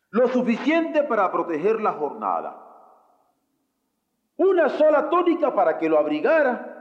Lo 0.10 0.28
suficiente 0.28 1.04
para 1.04 1.32
proteger 1.32 1.82
la 1.82 1.94
jornada. 1.94 2.60
Una 4.38 4.70
sola 4.70 5.10
tónica 5.10 5.54
para 5.54 5.78
que 5.78 5.90
lo 5.90 5.98
abrigara 5.98 6.74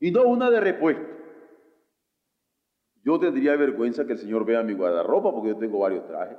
y 0.00 0.10
no 0.10 0.24
una 0.24 0.50
de 0.50 0.60
repuesto. 0.60 1.12
Yo 3.04 3.18
tendría 3.18 3.56
vergüenza 3.56 4.04
que 4.04 4.12
el 4.12 4.18
Señor 4.18 4.44
vea 4.44 4.62
mi 4.62 4.74
guardarropa 4.74 5.32
porque 5.32 5.50
yo 5.50 5.56
tengo 5.56 5.80
varios 5.80 6.06
trajes. 6.06 6.38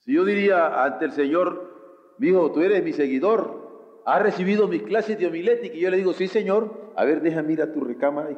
Si 0.00 0.12
yo 0.14 0.24
diría 0.24 0.82
ante 0.82 1.04
el 1.04 1.12
Señor, 1.12 2.14
mi 2.18 2.28
hijo, 2.28 2.50
tú 2.52 2.60
eres 2.60 2.82
mi 2.82 2.92
seguidor, 2.92 4.02
has 4.04 4.22
recibido 4.22 4.68
mis 4.68 4.82
clases 4.82 5.18
de 5.18 5.26
homilética 5.26 5.76
y 5.76 5.80
yo 5.80 5.90
le 5.90 5.96
digo, 5.96 6.12
sí, 6.12 6.28
Señor, 6.28 6.92
a 6.96 7.04
ver, 7.04 7.22
deja 7.22 7.42
mira 7.42 7.72
tu 7.72 7.80
recámara. 7.80 8.30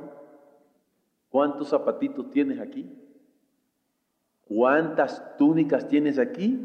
¿Cuántos 1.34 1.70
zapatitos 1.70 2.30
tienes 2.30 2.60
aquí? 2.60 2.88
¿Cuántas 4.46 5.36
túnicas 5.36 5.88
tienes 5.88 6.16
aquí? 6.16 6.64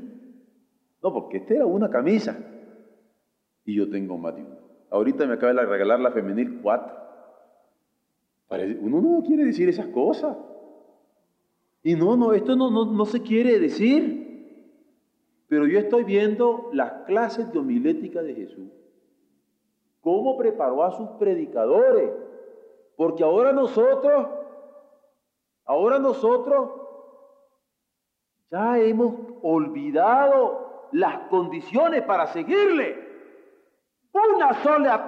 No, 1.02 1.12
porque 1.12 1.38
esta 1.38 1.56
era 1.56 1.66
una 1.66 1.90
camisa 1.90 2.38
y 3.66 3.74
yo 3.74 3.90
tengo 3.90 4.16
más 4.20 4.36
de 4.36 4.44
una. 4.44 4.60
Ahorita 4.92 5.26
me 5.26 5.34
acaba 5.34 5.54
de 5.54 5.66
regalar 5.66 6.00
la 6.00 6.12
femenil 6.12 6.60
cuatro. 6.62 6.96
Uno 8.82 9.02
no 9.02 9.24
quiere 9.24 9.44
decir 9.44 9.68
esas 9.68 9.88
cosas. 9.88 10.38
Y 11.82 11.96
no, 11.96 12.16
no, 12.16 12.34
esto 12.34 12.56
no, 12.56 12.70
no, 12.70 12.86
no 12.86 13.06
se 13.06 13.24
quiere 13.24 13.58
decir. 13.58 14.86
Pero 15.48 15.66
yo 15.66 15.80
estoy 15.80 16.04
viendo 16.04 16.70
las 16.74 16.92
clases 17.08 17.52
de 17.52 17.58
homilética 17.58 18.22
de 18.22 18.36
Jesús. 18.36 18.70
Cómo 20.02 20.38
preparó 20.38 20.84
a 20.84 20.92
sus 20.92 21.10
predicadores. 21.18 22.12
Porque 22.96 23.24
ahora 23.24 23.52
nosotros 23.52 24.28
Ahora 25.70 26.00
nosotros 26.00 26.72
ya 28.50 28.80
hemos 28.80 29.14
olvidado 29.44 30.90
las 30.94 31.30
condiciones 31.30 32.02
para 32.02 32.26
seguirle. 32.26 33.08
Una 34.12 34.64
sola 34.64 35.06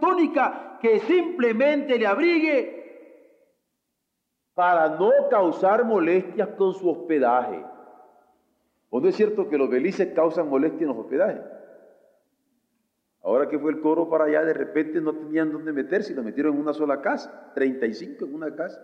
tónica 0.00 0.78
que 0.80 1.00
simplemente 1.00 1.98
le 1.98 2.06
abrigue 2.06 2.78
para 4.54 4.88
no 4.96 5.10
causar 5.28 5.84
molestias 5.84 6.48
con 6.56 6.72
su 6.72 6.88
hospedaje. 6.88 7.62
¿O 8.88 9.00
no 9.00 9.08
es 9.10 9.14
cierto 9.14 9.50
que 9.50 9.58
los 9.58 9.68
belices 9.68 10.14
causan 10.14 10.48
molestias 10.48 10.80
en 10.80 10.88
los 10.88 10.96
hospedajes? 10.96 11.42
Ahora 13.22 13.46
que 13.46 13.58
fue 13.58 13.72
el 13.72 13.82
coro 13.82 14.08
para 14.08 14.24
allá, 14.24 14.42
de 14.42 14.54
repente 14.54 15.02
no 15.02 15.12
tenían 15.12 15.52
dónde 15.52 15.70
meterse 15.74 16.14
y 16.14 16.16
lo 16.16 16.22
metieron 16.22 16.54
en 16.54 16.62
una 16.62 16.72
sola 16.72 17.02
casa, 17.02 17.52
35 17.54 18.24
en 18.24 18.34
una 18.34 18.56
casa. 18.56 18.80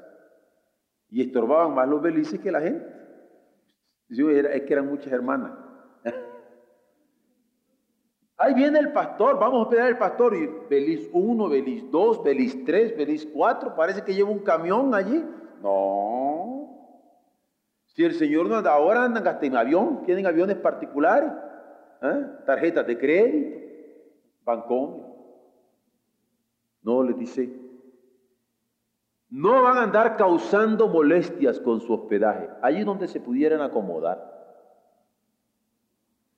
Y 1.15 1.23
estorbaban 1.23 1.77
más 1.77 1.89
los 1.89 2.03
belices 2.03 2.41
que 2.41 2.51
la 2.51 2.61
gente. 2.61 2.85
es 4.09 4.63
que 4.63 4.73
eran 4.73 4.89
muchas 4.89 5.13
hermanas. 5.13 5.53
Ahí 8.37 8.53
viene 8.53 8.81
el 8.81 8.93
pastor, 8.93 9.39
vamos 9.39 9.61
a 9.61 9.63
esperar 9.63 9.87
al 9.87 9.99
pastor. 9.99 10.35
Y 10.35 10.51
Beliz 10.69 11.09
1, 11.13 11.49
Beliz 11.49 11.89
2, 11.89 12.25
Beliz 12.25 12.65
3, 12.65 12.97
Beliz 12.97 13.29
4, 13.33 13.77
parece 13.77 14.03
que 14.03 14.13
lleva 14.13 14.29
un 14.29 14.41
camión 14.41 14.93
allí. 14.93 15.25
No. 15.63 16.81
Si 17.87 18.05
el 18.05 18.15
Señor 18.15 18.49
no 18.49 18.57
anda, 18.57 18.73
ahora 18.73 19.05
andan 19.05 19.29
hasta 19.29 19.47
en 19.47 19.57
avión, 19.57 20.03
tienen 20.03 20.27
aviones 20.27 20.57
particulares, 20.57 21.31
¿eh? 22.03 22.27
tarjetas 22.45 22.85
de 22.89 22.99
crédito, 22.99 23.61
bancón. 24.45 25.15
No, 26.83 27.05
le 27.05 27.13
dice, 27.13 27.64
no 29.35 29.63
van 29.63 29.79
a 29.79 29.83
andar 29.83 30.17
causando 30.17 30.87
molestias 30.87 31.59
con 31.59 31.81
su 31.81 31.93
hospedaje, 31.93 32.49
allí 32.63 32.85
donde 32.85 33.09
se 33.09 33.19
pudieran 33.19 33.63
acomodar. 33.63 34.33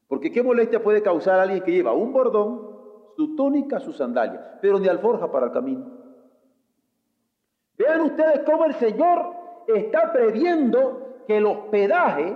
Porque 0.09 0.33
qué 0.33 0.43
molestia 0.43 0.83
puede 0.83 1.03
causar 1.03 1.39
alguien 1.39 1.63
que 1.63 1.73
lleva 1.73 1.93
un 1.93 2.11
bordón, 2.15 2.75
su 3.15 3.37
túnica, 3.37 3.81
su 3.81 3.93
sandalia, 3.93 4.59
pero 4.63 4.79
ni 4.79 4.89
alforja 4.89 5.31
para 5.31 5.47
el 5.47 5.53
camino. 5.53 5.91
Vean 7.77 8.01
ustedes 8.01 8.41
cómo 8.47 8.65
el 8.65 8.73
Señor 8.77 9.31
está 9.69 10.11
previendo 10.11 11.25
que 11.27 11.37
el 11.37 11.45
hospedaje, 11.45 12.35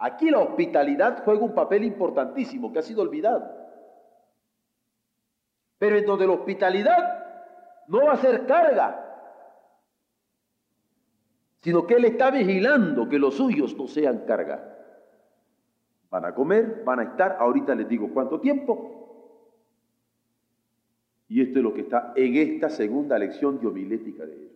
aquí 0.00 0.28
la 0.28 0.40
hospitalidad 0.40 1.22
juega 1.24 1.44
un 1.44 1.54
papel 1.54 1.84
importantísimo 1.84 2.72
que 2.72 2.80
ha 2.80 2.82
sido 2.82 3.02
olvidado. 3.02 3.48
Pero 5.78 5.96
en 5.96 6.04
donde 6.04 6.26
la 6.26 6.32
hospitalidad 6.32 7.24
no 7.86 8.06
va 8.06 8.14
a 8.14 8.16
ser 8.16 8.44
carga, 8.44 9.03
sino 11.64 11.86
que 11.86 11.94
Él 11.94 12.04
está 12.04 12.30
vigilando 12.30 13.08
que 13.08 13.18
los 13.18 13.36
suyos 13.36 13.74
no 13.74 13.88
sean 13.88 14.26
carga. 14.26 14.76
Van 16.10 16.26
a 16.26 16.34
comer, 16.34 16.82
van 16.84 17.00
a 17.00 17.04
estar, 17.04 17.38
ahorita 17.40 17.74
les 17.74 17.88
digo 17.88 18.10
cuánto 18.12 18.38
tiempo. 18.38 19.00
Y 21.26 21.40
esto 21.40 21.60
es 21.60 21.64
lo 21.64 21.72
que 21.72 21.80
está 21.80 22.12
en 22.16 22.36
esta 22.36 22.68
segunda 22.68 23.18
lección 23.18 23.58
de 23.60 23.66
homilética 23.66 24.26
de 24.26 24.34
él. 24.34 24.52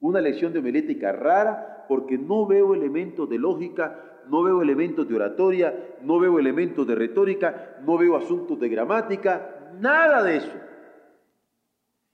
Una 0.00 0.20
lección 0.20 0.52
de 0.52 0.58
homilética 0.58 1.12
rara 1.12 1.84
porque 1.88 2.18
no 2.18 2.44
veo 2.44 2.74
elementos 2.74 3.30
de 3.30 3.38
lógica, 3.38 3.96
no 4.28 4.42
veo 4.42 4.62
elementos 4.62 5.08
de 5.08 5.14
oratoria, 5.14 5.96
no 6.02 6.18
veo 6.18 6.40
elementos 6.40 6.84
de 6.88 6.96
retórica, 6.96 7.76
no 7.82 7.96
veo 7.96 8.16
asuntos 8.16 8.58
de 8.58 8.68
gramática, 8.68 9.70
nada 9.78 10.24
de 10.24 10.38
eso. 10.38 10.52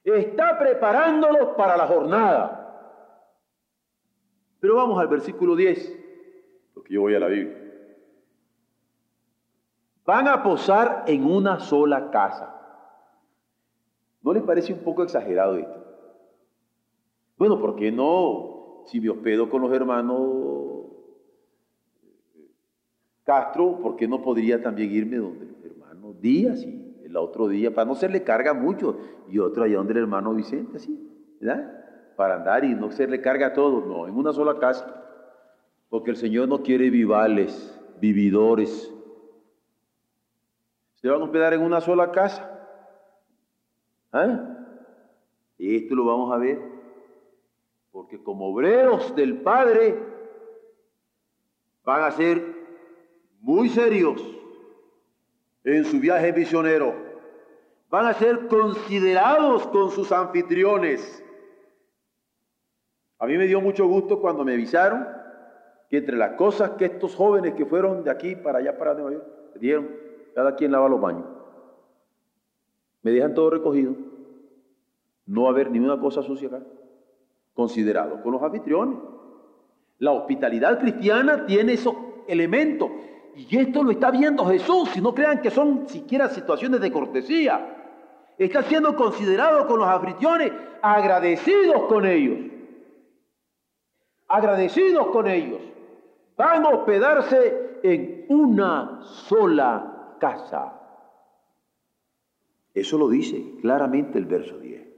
Está 0.05 0.59
preparándolos 0.59 1.57
para 1.57 1.79
la 1.79 1.87
jornada. 1.87 2.62
Pero 4.63 4.77
vamos 4.77 5.01
al 5.01 5.09
versículo 5.09 5.57
10, 5.57 5.99
porque 6.73 6.95
yo 6.95 7.01
voy 7.01 7.17
a 7.17 7.19
la 7.19 7.27
Biblia. 7.27 7.59
Van 10.05 10.29
a 10.29 10.41
posar 10.41 11.03
en 11.09 11.25
una 11.25 11.59
sola 11.59 12.13
casa. 12.13 12.61
¿No 14.23 14.33
les 14.33 14.45
parece 14.45 14.73
un 14.73 14.79
poco 14.79 15.03
exagerado 15.03 15.57
esto? 15.57 15.85
Bueno, 17.37 17.59
¿por 17.59 17.75
qué 17.75 17.91
no? 17.91 18.85
Si 18.87 19.01
me 19.01 19.11
hospedo 19.11 19.51
con 19.51 19.63
los 19.63 19.73
hermanos 19.73 20.21
Castro, 23.25 23.81
¿por 23.83 23.97
qué 23.97 24.07
no 24.07 24.23
podría 24.23 24.63
también 24.63 24.93
irme 24.93 25.17
donde 25.17 25.47
los 25.47 25.65
hermanos 25.65 26.21
Díaz 26.21 26.63
y 26.63 27.01
el 27.05 27.17
otro 27.17 27.49
día, 27.49 27.75
para 27.75 27.87
no 27.87 27.97
se 27.97 28.09
le 28.09 28.23
carga 28.23 28.55
mucho, 28.55 28.97
y 29.29 29.41
otro 29.41 29.65
allá 29.65 29.79
donde 29.79 29.95
el 29.95 29.99
hermano 29.99 30.33
Vicente, 30.33 30.77
así, 30.77 31.37
¿verdad? 31.41 31.82
Para 32.17 32.37
andar 32.37 32.65
y 32.65 32.75
no 32.75 32.91
se 32.91 33.07
le 33.07 33.21
carga 33.21 33.49
a 33.49 33.53
todos, 33.53 33.87
no, 33.87 34.07
en 34.07 34.17
una 34.17 34.33
sola 34.33 34.59
casa. 34.59 35.03
Porque 35.89 36.11
el 36.11 36.17
Señor 36.17 36.49
no 36.49 36.63
quiere 36.63 36.91
vivales, 36.91 37.79
vividores, 38.01 38.93
se 41.03 41.09
van 41.09 41.21
a 41.21 41.25
hospedar 41.25 41.53
en 41.53 41.63
una 41.63 41.81
sola 41.81 42.13
casa. 42.13 42.49
¿Eh? 44.15 44.39
Y 45.59 45.77
esto 45.77 45.97
lo 45.97 46.05
vamos 46.05 46.33
a 46.33 46.39
ver. 46.39 46.61
Porque 47.91 48.23
como 48.23 48.47
obreros 48.47 49.15
del 49.17 49.43
Padre 49.43 49.99
van 51.85 52.05
a 52.05 52.11
ser 52.13 52.41
muy 53.41 53.69
serios 53.69 54.23
en 55.65 55.85
su 55.85 55.99
viaje 55.99 56.33
misionero. 56.33 56.95
Van 57.91 58.07
a 58.07 58.15
ser 58.15 58.47
considerados 58.47 59.67
con 59.67 59.91
sus 59.91 60.13
anfitriones. 60.13 61.23
A 63.23 63.27
mí 63.27 63.39
me 63.39 63.47
dio 63.47 63.61
mucho 63.61 63.87
gusto 63.87 64.21
cuando 64.21 64.45
me 64.45 64.55
avisaron 64.55 65.07
que 65.89 65.99
entre 65.99 66.17
las 66.17 66.33
cosas 66.33 66.71
que 66.71 66.87
estos 66.87 67.15
jóvenes 67.15 67.55
que 67.55 67.65
fueron 67.65 68.03
de 68.03 68.11
aquí 68.11 68.35
para 68.35 68.59
allá, 68.59 68.77
para 68.77 68.95
Nueva 68.95 69.13
York, 69.13 69.27
dieron, 69.61 69.89
cada 70.35 70.57
quien 70.57 70.73
lava 70.73 70.89
los 70.89 71.01
baños. 71.01 71.23
Me 73.01 73.13
dejan 73.13 73.33
todo 73.33 73.51
recogido. 73.51 73.95
No 75.27 75.43
va 75.43 75.51
a 75.51 75.53
haber 75.53 75.71
ni 75.71 75.79
una 75.79 76.01
cosa 76.01 76.25
sucia 76.25 76.49
acá. 76.49 76.63
Considerado 77.55 78.21
con 78.25 78.33
los 78.33 78.43
anfitriones. 78.43 78.99
La 80.01 80.11
hospitalidad 80.11 80.81
cristiana 80.81 81.47
tiene 81.47 81.75
esos 81.75 81.95
elementos. 82.27 82.91
Y 83.37 83.57
esto 83.57 83.85
lo 83.85 83.93
está 83.93 84.11
viendo 84.11 84.45
Jesús. 84.47 84.89
Si 84.89 85.01
no 85.01 85.15
crean 85.15 85.41
que 85.41 85.51
son 85.53 85.89
siquiera 85.89 86.29
situaciones 86.29 86.81
de 86.81 86.91
cortesía. 86.91 88.33
Está 88.37 88.65
siendo 88.65 88.97
considerado 88.97 89.69
con 89.69 89.79
los 89.79 89.87
anfitriones, 89.87 90.51
agradecidos 90.83 91.85
con 91.85 92.05
ellos. 92.05 92.52
Agradecidos 94.33 95.09
con 95.09 95.29
ellos. 95.29 95.61
Van 96.39 96.65
a 96.65 96.71
hospedarse 96.71 97.81
en 97.83 98.25
una 98.31 99.03
sola 99.03 100.17
casa. 100.19 100.73
Eso 102.73 102.97
lo 102.97 103.11
dice 103.11 103.57
claramente 103.61 104.17
el 104.17 104.25
verso 104.25 104.57
10. 104.57 104.89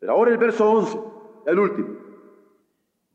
Pero 0.00 0.12
ahora 0.12 0.32
el 0.32 0.38
verso 0.38 0.68
11, 0.68 0.98
el 1.46 1.56
último. 1.56 1.88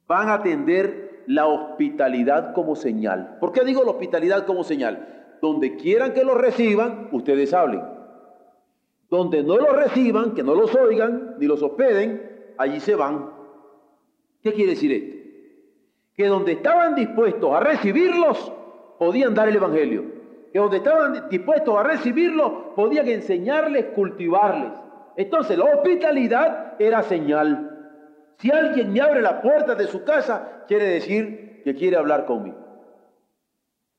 Van 0.08 0.30
a 0.30 0.36
atender 0.36 1.24
la 1.28 1.48
hospitalidad 1.48 2.54
como 2.54 2.78
señal. 2.78 3.36
¿Por 3.42 3.52
qué 3.52 3.66
digo 3.66 3.84
la 3.84 3.92
hospitalidad 3.92 4.46
como 4.46 4.64
señal? 4.64 5.36
Donde 5.42 5.76
quieran 5.76 6.14
que 6.14 6.24
los 6.24 6.38
reciban, 6.38 7.10
ustedes 7.12 7.54
hablen. 7.54 7.84
Donde 9.10 9.44
no 9.44 9.58
los 9.58 9.76
reciban, 9.76 10.34
que 10.34 10.42
no 10.42 10.56
los 10.56 10.74
oigan, 10.74 11.36
ni 11.38 11.48
los 11.48 11.62
hospeden, 11.62 12.54
allí 12.58 12.80
se 12.80 12.96
van. 12.96 13.39
¿Qué 14.42 14.54
quiere 14.54 14.72
decir 14.72 14.92
esto? 14.92 15.18
Que 16.16 16.28
donde 16.28 16.54
estaban 16.54 16.96
dispuestos 16.96 17.54
a 17.54 17.60
recibirlos, 17.60 18.52
podían 18.98 19.34
dar 19.34 19.48
el 19.48 19.56
Evangelio 19.56 20.20
que 20.52 20.60
donde 20.60 20.78
estaban 20.78 21.30
dispuestos 21.30 21.78
a 21.78 21.84
recibirlo, 21.84 22.74
podían 22.76 23.08
enseñarles, 23.08 23.86
cultivarles. 23.96 24.72
Entonces 25.16 25.58
la 25.58 25.66
hospitalidad 25.66 26.76
era 26.80 27.04
señal. 27.04 27.66
Si 28.38 28.52
alguien 28.52 28.92
me 28.92 29.02
abre 29.02 29.22
la 29.22 29.42
puerta 29.42 29.76
de 29.76 29.88
su 29.88 30.04
casa, 30.04 30.64
quiere 30.68 30.86
decir 30.86 31.62
que 31.64 31.76
quiere 31.76 31.98
hablar 31.98 32.26
conmigo. 32.26 32.58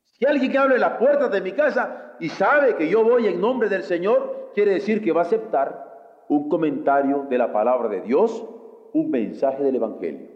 Si 0.04 0.26
alguien 0.26 0.50
que 0.50 0.58
abre 0.58 0.78
la 0.78 0.98
puerta 0.98 1.28
de 1.28 1.40
mi 1.40 1.52
casa 1.52 2.14
y 2.18 2.28
sabe 2.28 2.76
que 2.76 2.88
yo 2.88 3.04
voy 3.04 3.26
en 3.26 3.40
nombre 3.40 3.68
del 3.68 3.82
Señor, 3.82 4.50
quiere 4.54 4.72
decir 4.72 5.02
que 5.02 5.12
va 5.12 5.22
a 5.22 5.24
aceptar 5.24 6.24
un 6.28 6.48
comentario 6.48 7.26
de 7.28 7.38
la 7.38 7.52
palabra 7.52 7.88
de 7.88 8.00
Dios, 8.02 8.46
un 8.92 9.10
mensaje 9.10 9.62
del 9.62 9.76
Evangelio. 9.76 10.28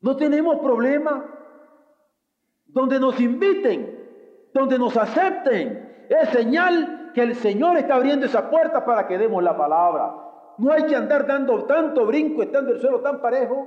No 0.00 0.16
tenemos 0.16 0.58
problema 0.60 1.24
donde 2.66 2.98
nos 2.98 3.20
inviten 3.20 4.02
donde 4.52 4.78
nos 4.78 4.96
acepten. 4.96 6.06
Es 6.08 6.28
señal 6.30 7.10
que 7.14 7.22
el 7.22 7.34
Señor 7.36 7.76
está 7.76 7.94
abriendo 7.94 8.26
esa 8.26 8.50
puerta 8.50 8.84
para 8.84 9.06
que 9.06 9.18
demos 9.18 9.42
la 9.42 9.56
palabra. 9.56 10.14
No 10.58 10.72
hay 10.72 10.84
que 10.84 10.96
andar 10.96 11.26
dando 11.26 11.64
tanto 11.64 12.06
brinco 12.06 12.42
estando 12.42 12.72
el 12.72 12.80
suelo 12.80 13.00
tan 13.00 13.20
parejo. 13.20 13.66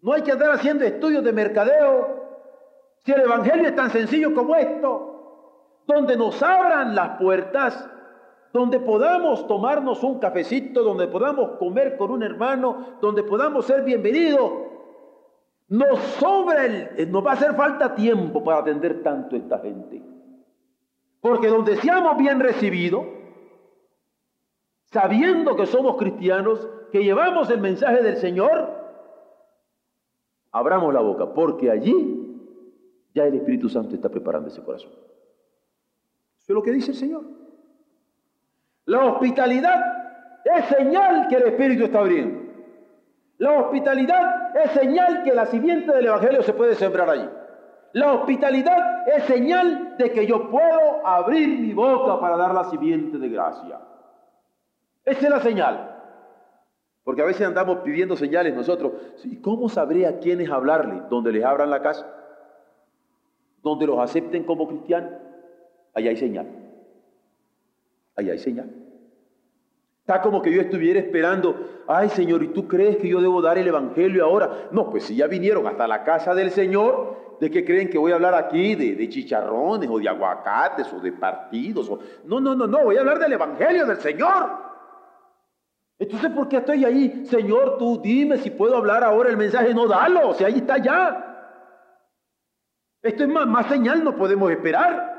No 0.00 0.12
hay 0.12 0.22
que 0.22 0.32
andar 0.32 0.50
haciendo 0.50 0.84
estudios 0.84 1.24
de 1.24 1.32
mercadeo. 1.32 2.24
Si 3.04 3.12
el 3.12 3.22
Evangelio 3.22 3.68
es 3.68 3.76
tan 3.76 3.90
sencillo 3.90 4.34
como 4.34 4.54
esto, 4.56 5.82
donde 5.86 6.16
nos 6.16 6.42
abran 6.42 6.94
las 6.94 7.18
puertas, 7.18 7.90
donde 8.54 8.78
podamos 8.78 9.48
tomarnos 9.48 10.04
un 10.04 10.20
cafecito, 10.20 10.84
donde 10.84 11.08
podamos 11.08 11.58
comer 11.58 11.96
con 11.96 12.12
un 12.12 12.22
hermano, 12.22 12.98
donde 13.00 13.24
podamos 13.24 13.66
ser 13.66 13.82
bienvenidos, 13.82 14.48
nos 15.70 15.98
sobra 16.20 16.64
el, 16.64 16.88
eh, 16.96 17.06
nos 17.06 17.26
va 17.26 17.32
a 17.32 17.34
hacer 17.34 17.56
falta 17.56 17.96
tiempo 17.96 18.44
para 18.44 18.58
atender 18.58 19.02
tanto 19.02 19.34
a 19.34 19.40
esta 19.40 19.58
gente. 19.58 20.00
Porque 21.20 21.48
donde 21.48 21.78
seamos 21.78 22.16
bien 22.16 22.38
recibidos, 22.38 23.04
sabiendo 24.84 25.56
que 25.56 25.66
somos 25.66 25.96
cristianos, 25.96 26.68
que 26.92 27.02
llevamos 27.02 27.50
el 27.50 27.60
mensaje 27.60 28.04
del 28.04 28.18
Señor, 28.18 28.70
abramos 30.52 30.94
la 30.94 31.00
boca, 31.00 31.34
porque 31.34 31.72
allí 31.72 32.38
ya 33.12 33.24
el 33.24 33.34
Espíritu 33.34 33.68
Santo 33.68 33.96
está 33.96 34.08
preparando 34.10 34.48
ese 34.48 34.62
corazón. 34.62 34.92
Eso 34.92 36.52
es 36.52 36.54
lo 36.54 36.62
que 36.62 36.70
dice 36.70 36.92
el 36.92 36.96
Señor. 36.96 37.43
La 38.86 39.04
hospitalidad 39.06 39.80
es 40.44 40.66
señal 40.66 41.28
que 41.28 41.36
el 41.36 41.42
Espíritu 41.44 41.84
está 41.84 42.00
abriendo. 42.00 42.44
La 43.38 43.52
hospitalidad 43.52 44.56
es 44.56 44.70
señal 44.72 45.22
que 45.22 45.34
la 45.34 45.46
simiente 45.46 45.92
del 45.92 46.06
Evangelio 46.06 46.42
se 46.42 46.52
puede 46.52 46.74
sembrar 46.74 47.08
allí. 47.10 47.28
La 47.92 48.12
hospitalidad 48.12 49.08
es 49.08 49.24
señal 49.24 49.96
de 49.96 50.12
que 50.12 50.26
yo 50.26 50.50
puedo 50.50 51.06
abrir 51.06 51.60
mi 51.60 51.72
boca 51.72 52.20
para 52.20 52.36
dar 52.36 52.54
la 52.54 52.64
simiente 52.64 53.18
de 53.18 53.28
gracia. 53.28 53.80
Esa 55.04 55.20
es 55.20 55.30
la 55.30 55.40
señal. 55.40 55.90
Porque 57.04 57.22
a 57.22 57.26
veces 57.26 57.46
andamos 57.46 57.78
pidiendo 57.78 58.16
señales 58.16 58.54
nosotros. 58.54 58.92
¿Y 59.24 59.40
cómo 59.40 59.68
sabré 59.68 60.06
a 60.06 60.18
quiénes 60.18 60.50
hablarle? 60.50 61.02
Donde 61.08 61.32
les 61.32 61.44
abran 61.44 61.70
la 61.70 61.82
casa, 61.82 62.06
donde 63.62 63.86
los 63.86 63.98
acepten 63.98 64.44
como 64.44 64.66
cristianos. 64.68 65.12
Ahí 65.94 66.08
hay 66.08 66.16
señal. 66.16 66.63
Ahí 68.16 68.30
hay 68.30 68.38
señal. 68.38 68.70
Está 70.00 70.20
como 70.20 70.42
que 70.42 70.52
yo 70.52 70.60
estuviera 70.60 71.00
esperando, 71.00 71.82
ay 71.88 72.10
Señor, 72.10 72.42
¿y 72.42 72.48
tú 72.48 72.68
crees 72.68 72.98
que 72.98 73.08
yo 73.08 73.22
debo 73.22 73.40
dar 73.40 73.56
el 73.56 73.66
Evangelio 73.66 74.24
ahora? 74.24 74.68
No, 74.70 74.90
pues 74.90 75.04
si 75.04 75.16
ya 75.16 75.26
vinieron 75.26 75.66
hasta 75.66 75.88
la 75.88 76.04
casa 76.04 76.34
del 76.34 76.50
Señor, 76.50 77.38
¿de 77.40 77.50
qué 77.50 77.64
creen 77.64 77.88
que 77.88 77.96
voy 77.96 78.12
a 78.12 78.16
hablar 78.16 78.34
aquí? 78.34 78.74
¿De, 78.74 78.94
de 78.94 79.08
chicharrones 79.08 79.88
o 79.90 79.98
de 79.98 80.06
aguacates 80.06 80.92
o 80.92 81.00
de 81.00 81.10
partidos? 81.12 81.88
O... 81.88 81.98
No, 82.26 82.38
no, 82.38 82.54
no, 82.54 82.66
no, 82.66 82.84
voy 82.84 82.98
a 82.98 83.00
hablar 83.00 83.18
del 83.18 83.32
Evangelio 83.32 83.86
del 83.86 83.96
Señor. 83.96 84.64
Entonces, 85.98 86.30
¿por 86.32 86.48
qué 86.48 86.58
estoy 86.58 86.84
ahí? 86.84 87.24
Señor, 87.24 87.78
tú 87.78 87.98
dime 88.02 88.36
si 88.38 88.50
puedo 88.50 88.76
hablar 88.76 89.02
ahora 89.04 89.30
el 89.30 89.38
mensaje. 89.38 89.72
No, 89.72 89.86
dalo, 89.86 90.28
o 90.28 90.34
sea, 90.34 90.48
ahí 90.48 90.58
está 90.58 90.76
ya. 90.76 91.30
Esto 93.00 93.22
es 93.22 93.28
más, 93.28 93.46
más 93.46 93.66
señal, 93.68 94.04
no 94.04 94.14
podemos 94.16 94.50
esperar. 94.50 95.13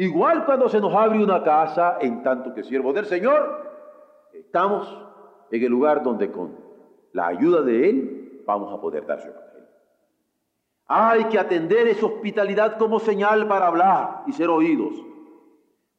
Igual 0.00 0.46
cuando 0.46 0.68
se 0.68 0.80
nos 0.80 0.94
abre 0.94 1.22
una 1.22 1.42
casa, 1.42 1.98
en 2.00 2.22
tanto 2.22 2.54
que 2.54 2.62
siervo 2.62 2.92
del 2.92 3.04
Señor, 3.04 3.68
Estamos 4.50 4.88
en 5.50 5.62
el 5.62 5.70
lugar 5.70 6.02
donde 6.02 6.30
con 6.30 6.56
la 7.12 7.28
ayuda 7.28 7.62
de 7.62 7.88
Él 7.88 8.42
vamos 8.46 8.72
a 8.72 8.80
poder 8.80 9.06
dar 9.06 9.20
su 9.20 9.28
evangelio. 9.28 9.68
Hay 10.86 11.24
que 11.26 11.38
atender 11.38 11.86
esa 11.86 12.06
hospitalidad 12.06 12.76
como 12.76 12.98
señal 12.98 13.46
para 13.46 13.68
hablar 13.68 14.24
y 14.26 14.32
ser 14.32 14.48
oídos, 14.48 14.94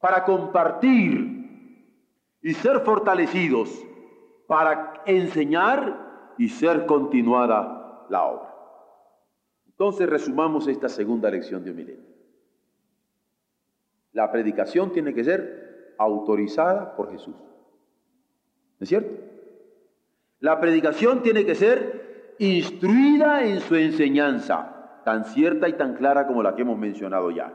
para 0.00 0.24
compartir 0.24 2.36
y 2.42 2.54
ser 2.54 2.80
fortalecidos, 2.80 3.70
para 4.46 5.02
enseñar 5.06 6.34
y 6.36 6.50
ser 6.50 6.84
continuada 6.84 8.06
la 8.10 8.24
obra. 8.24 8.54
Entonces 9.66 10.10
resumamos 10.10 10.68
esta 10.68 10.90
segunda 10.90 11.30
lección 11.30 11.64
de 11.64 11.72
milenio. 11.72 12.11
La 14.12 14.30
predicación 14.30 14.92
tiene 14.92 15.14
que 15.14 15.24
ser 15.24 15.94
autorizada 15.98 16.94
por 16.96 17.10
Jesús 17.10 17.34
es 18.82 18.88
cierto? 18.88 19.12
La 20.40 20.60
predicación 20.60 21.22
tiene 21.22 21.46
que 21.46 21.54
ser 21.54 22.34
instruida 22.40 23.44
en 23.44 23.60
su 23.60 23.76
enseñanza, 23.76 25.00
tan 25.04 25.24
cierta 25.24 25.68
y 25.68 25.74
tan 25.74 25.94
clara 25.94 26.26
como 26.26 26.42
la 26.42 26.56
que 26.56 26.62
hemos 26.62 26.78
mencionado 26.78 27.30
ya. 27.30 27.52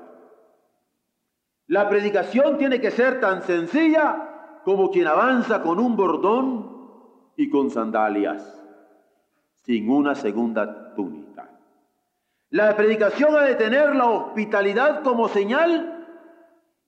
La 1.67 1.89
predicación 1.89 2.57
tiene 2.57 2.79
que 2.79 2.91
ser 2.91 3.19
tan 3.19 3.41
sencilla 3.41 4.61
como 4.63 4.89
quien 4.89 5.07
avanza 5.07 5.61
con 5.61 5.79
un 5.79 5.97
bordón 5.97 7.33
y 7.35 7.49
con 7.49 7.69
sandalias, 7.71 8.63
sin 9.63 9.89
una 9.89 10.15
segunda 10.15 10.93
túnica. 10.95 11.49
La 12.51 12.73
predicación 12.77 13.35
ha 13.35 13.41
de 13.41 13.55
tener 13.55 13.93
la 13.97 14.05
hospitalidad 14.05 15.03
como 15.03 15.27
señal 15.27 15.96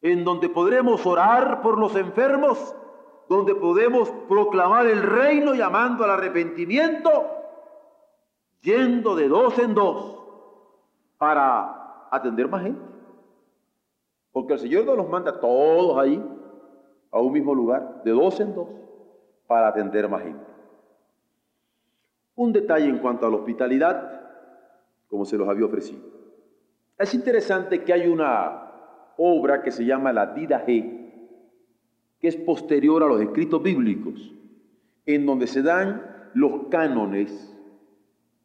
en 0.02 0.24
donde 0.24 0.50
podremos 0.50 1.06
orar 1.06 1.62
por 1.62 1.78
los 1.78 1.96
enfermos 1.96 2.76
donde 3.30 3.54
podemos 3.54 4.10
proclamar 4.28 4.88
el 4.88 5.04
reino 5.04 5.54
llamando 5.54 6.04
al 6.04 6.10
arrepentimiento, 6.10 7.28
yendo 8.62 9.16
de 9.16 9.28
dos 9.28 9.58
en 9.60 9.76
dos 9.76 10.20
para 11.20 12.08
atender 12.12 12.48
más 12.48 12.64
gente. 12.64 12.82
Porque 14.32 14.54
el 14.54 14.60
Señor 14.60 14.86
no 14.86 14.96
los 14.96 15.08
manda 15.08 15.40
todos 15.40 15.98
ahí, 16.00 16.24
a 17.12 17.20
un 17.20 17.32
mismo 17.32 17.54
lugar, 17.54 18.02
de 18.04 18.12
dos 18.12 18.40
en 18.40 18.56
dos, 18.56 18.68
para 19.46 19.68
atender 19.68 20.10
más 20.10 20.24
gente. 20.24 20.46
Un 22.36 22.52
detalle 22.52 22.88
en 22.88 22.98
cuanto 22.98 23.28
a 23.28 23.30
la 23.30 23.38
hospitalidad, 23.38 24.22
como 25.08 25.26
se 25.26 25.38
los 25.38 25.48
había 25.48 25.66
ofrecido. 25.66 26.02
Es 26.98 27.14
interesante 27.14 27.84
que 27.84 27.94
hay 27.94 28.08
una 28.08 28.69
obra 29.20 29.62
que 29.62 29.72
se 29.72 29.86
llama 29.86 30.14
la 30.14 30.28
Didaje, 30.28 31.12
que 32.20 32.28
es 32.28 32.38
posterior 32.38 33.04
a 33.04 33.08
los 33.08 33.22
escritos 33.22 33.62
bíblicos, 33.62 34.34
en 35.06 35.26
donde 35.26 35.46
se 35.46 35.62
dan 35.62 36.32
los 36.34 36.68
cánones 36.70 37.56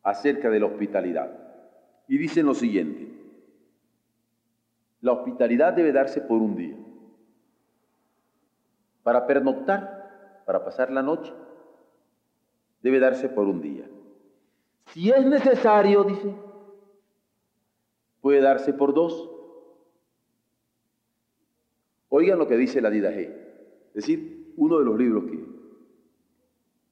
acerca 0.03 0.51
de 0.51 0.61
la 0.61 0.67
hospitalidad. 0.67 1.31
Y 2.09 2.19
dicen 2.19 2.47
lo 2.47 2.55
siguiente, 2.55 3.09
la 5.01 5.13
hospitalidad 5.13 5.73
debe 5.73 5.93
darse 5.93 6.21
por 6.21 6.43
un 6.43 6.57
día, 6.57 6.77
para 9.05 9.27
pernoctar, 9.27 10.43
para 10.45 10.65
pasar 10.65 10.91
la 10.91 11.03
noche, 11.03 11.33
debe 12.83 12.99
darse 12.99 13.29
por 13.29 13.47
un 13.47 13.61
día. 13.61 13.85
Si 14.87 15.11
es 15.11 15.25
necesario, 15.25 16.05
dice, 16.05 16.35
puede 18.21 18.41
darse 18.41 18.73
por 18.73 18.93
dos. 18.93 19.34
Oigan 22.17 22.39
lo 22.39 22.47
que 22.47 22.57
dice 22.57 22.81
la 22.81 22.91
Didaje. 22.91 23.25
Es 23.89 24.07
decir, 24.07 24.53
uno 24.57 24.79
de 24.79 24.85
los 24.85 24.97
libros 24.97 25.25
que 25.25 25.45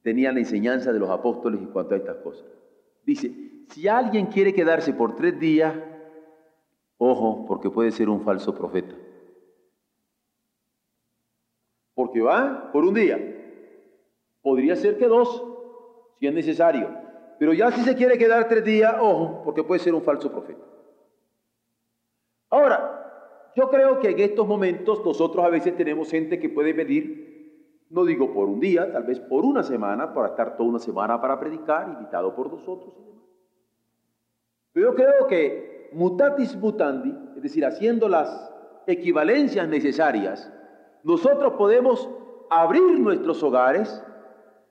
tenía 0.01 0.33
la 0.33 0.39
enseñanza 0.39 0.91
de 0.91 0.99
los 0.99 1.09
apóstoles 1.09 1.61
en 1.61 1.67
cuanto 1.67 1.93
a 1.93 1.97
estas 1.97 2.17
cosas. 2.17 2.45
Dice, 3.05 3.31
si 3.69 3.87
alguien 3.87 4.25
quiere 4.25 4.53
quedarse 4.53 4.91
por 4.91 5.15
tres 5.15 5.39
días, 5.39 5.73
ojo, 6.97 7.45
porque 7.45 7.69
puede 7.69 7.91
ser 7.91 8.09
un 8.09 8.19
falso 8.19 8.53
profeta. 8.53 8.97
Porque 11.93 12.19
va 12.19 12.69
por 12.73 12.83
un 12.83 12.93
día. 12.93 13.17
Podría 14.41 14.75
ser 14.75 14.97
que 14.97 15.07
dos, 15.07 15.41
si 16.19 16.27
es 16.27 16.33
necesario. 16.33 16.89
Pero 17.39 17.53
ya 17.53 17.71
si 17.71 17.79
se 17.83 17.95
quiere 17.95 18.17
quedar 18.17 18.49
tres 18.49 18.65
días, 18.65 18.93
ojo, 18.99 19.41
porque 19.45 19.63
puede 19.63 19.79
ser 19.79 19.95
un 19.95 20.01
falso 20.01 20.29
profeta. 20.29 20.72
Yo 23.55 23.69
creo 23.69 23.99
que 23.99 24.09
en 24.09 24.19
estos 24.19 24.47
momentos 24.47 25.03
nosotros 25.05 25.45
a 25.45 25.49
veces 25.49 25.75
tenemos 25.75 26.09
gente 26.09 26.39
que 26.39 26.49
puede 26.49 26.73
pedir, 26.73 27.85
no 27.89 28.03
digo 28.03 28.33
por 28.33 28.49
un 28.49 28.59
día, 28.59 28.91
tal 28.91 29.03
vez 29.03 29.19
por 29.19 29.45
una 29.45 29.61
semana, 29.61 30.13
para 30.13 30.29
estar 30.29 30.57
toda 30.57 30.69
una 30.69 30.79
semana 30.79 31.21
para 31.21 31.39
predicar, 31.39 31.87
invitado 31.87 32.35
por 32.35 32.51
nosotros 32.51 32.93
Pero 34.71 34.91
yo 34.91 34.95
creo 34.95 35.27
que 35.27 35.89
mutatis 35.93 36.55
mutandi, 36.55 37.15
es 37.35 37.43
decir, 37.43 37.63
haciendo 37.63 38.09
las 38.09 38.51
equivalencias 38.87 39.67
necesarias, 39.67 40.51
nosotros 41.03 41.53
podemos 41.53 42.09
abrir 42.49 42.99
nuestros 42.99 43.43
hogares 43.43 44.03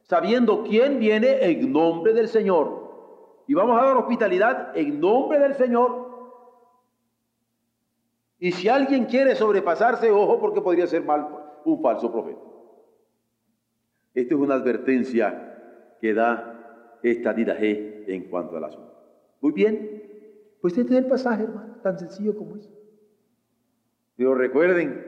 sabiendo 0.03 0.64
quién 0.64 0.99
viene 0.99 1.45
en 1.45 1.73
nombre 1.73 2.12
del 2.12 2.27
Señor. 2.27 2.83
Y 3.47 3.55
vamos 3.55 3.81
a 3.81 3.85
dar 3.85 3.97
hospitalidad 3.97 4.77
en 4.77 5.01
nombre 5.01 5.38
del 5.38 5.55
Señor 5.55 6.12
y 8.42 8.50
si 8.50 8.68
alguien 8.68 9.05
quiere 9.05 9.37
sobrepasarse, 9.37 10.11
ojo, 10.11 10.40
porque 10.40 10.61
podría 10.61 10.88
ser 10.88 11.05
mal 11.05 11.28
un 11.64 11.81
falso 11.81 12.11
profeta. 12.11 12.40
Esta 14.14 14.35
es 14.35 14.40
una 14.40 14.55
advertencia 14.55 15.96
que 16.00 16.12
da 16.12 16.98
esta 17.05 17.37
G 17.37 18.02
en 18.09 18.24
cuanto 18.24 18.57
al 18.57 18.64
asunto. 18.64 18.92
Muy 19.40 19.52
bien, 19.52 20.57
pues 20.61 20.76
este 20.76 20.92
es 20.92 20.98
el 20.98 21.07
pasaje, 21.07 21.44
hermano, 21.44 21.76
tan 21.85 21.96
sencillo 22.00 22.37
como 22.37 22.57
es. 22.57 22.68
Pero 24.16 24.35
recuerden 24.35 25.07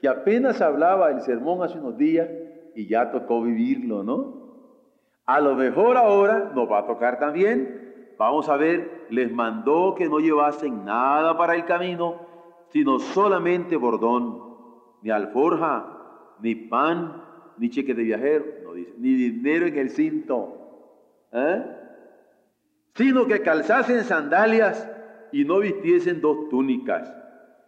que 0.00 0.08
apenas 0.08 0.60
hablaba 0.60 1.12
el 1.12 1.20
sermón 1.20 1.62
hace 1.62 1.78
unos 1.78 1.96
días 1.96 2.28
y 2.74 2.88
ya 2.88 3.12
tocó 3.12 3.42
vivirlo, 3.42 4.02
¿no? 4.02 4.56
A 5.24 5.38
lo 5.38 5.54
mejor 5.54 5.96
ahora 5.96 6.50
nos 6.52 6.68
va 6.68 6.80
a 6.80 6.86
tocar 6.88 7.20
también. 7.20 8.16
Vamos 8.18 8.48
a 8.48 8.56
ver, 8.56 9.06
les 9.08 9.30
mandó 9.30 9.94
que 9.94 10.08
no 10.08 10.18
llevasen 10.18 10.84
nada 10.84 11.38
para 11.38 11.54
el 11.54 11.64
camino, 11.64 12.31
sino 12.72 12.98
solamente 12.98 13.76
bordón, 13.76 14.38
ni 15.02 15.10
alforja, 15.10 16.36
ni 16.40 16.54
pan, 16.54 17.22
ni 17.58 17.68
cheque 17.68 17.94
de 17.94 18.02
viajero, 18.02 18.44
ni 18.98 19.14
dinero 19.14 19.66
en 19.66 19.76
el 19.76 19.90
cinto, 19.90 21.28
¿eh? 21.32 21.62
sino 22.94 23.26
que 23.26 23.42
calzasen 23.42 24.04
sandalias 24.04 24.88
y 25.32 25.44
no 25.44 25.58
vistiesen 25.58 26.20
dos 26.20 26.48
túnicas. 26.48 27.14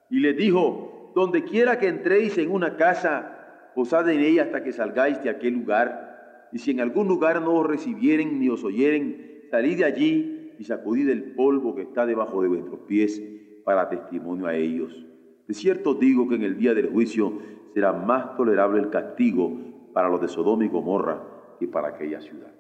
Y 0.09 0.21
les 0.21 0.37
dijo, 0.37 1.12
donde 1.14 1.45
quiera 1.45 1.79
que 1.79 1.88
entréis 1.88 2.38
en 2.38 2.51
una 2.51 2.77
casa, 2.77 3.73
posad 3.75 4.09
en 4.09 4.21
ella 4.21 4.45
hasta 4.45 4.62
que 4.62 4.73
salgáis 4.73 5.23
de 5.23 5.31
aquel 5.31 5.55
lugar. 5.55 6.49
Y 6.53 6.59
si 6.59 6.71
en 6.71 6.81
algún 6.81 7.09
lugar 7.09 7.43
no 7.43 7.55
os 7.55 7.67
recibieren 7.67 8.38
ni 8.38 8.49
os 8.49 8.64
oyeren, 8.64 9.43
salid 9.51 9.79
de 9.79 9.85
allí 9.85 10.55
y 10.59 10.64
sacudid 10.64 11.09
el 11.09 11.35
polvo 11.35 11.75
que 11.75 11.83
está 11.83 12.07
debajo 12.07 12.43
de 12.43 12.49
vuestros 12.49 12.81
pies 12.81 13.21
para 13.64 13.88
testimonio 13.88 14.46
a 14.46 14.55
ellos. 14.55 15.05
De 15.46 15.55
cierto 15.55 15.94
digo 15.94 16.29
que 16.29 16.37
en 16.37 16.42
el 16.42 16.57
día 16.57 16.74
del 16.74 16.90
juicio 16.90 17.33
será 17.72 17.92
más 17.92 18.37
tolerable 18.37 18.81
el 18.81 18.90
castigo 18.90 19.53
para 19.92 20.09
los 20.09 20.20
de 20.20 20.29
Sodoma 20.29 20.64
y 20.64 20.68
Gomorra 20.68 21.22
que 21.59 21.66
para 21.68 21.88
aquella 21.88 22.20
ciudad. 22.20 22.53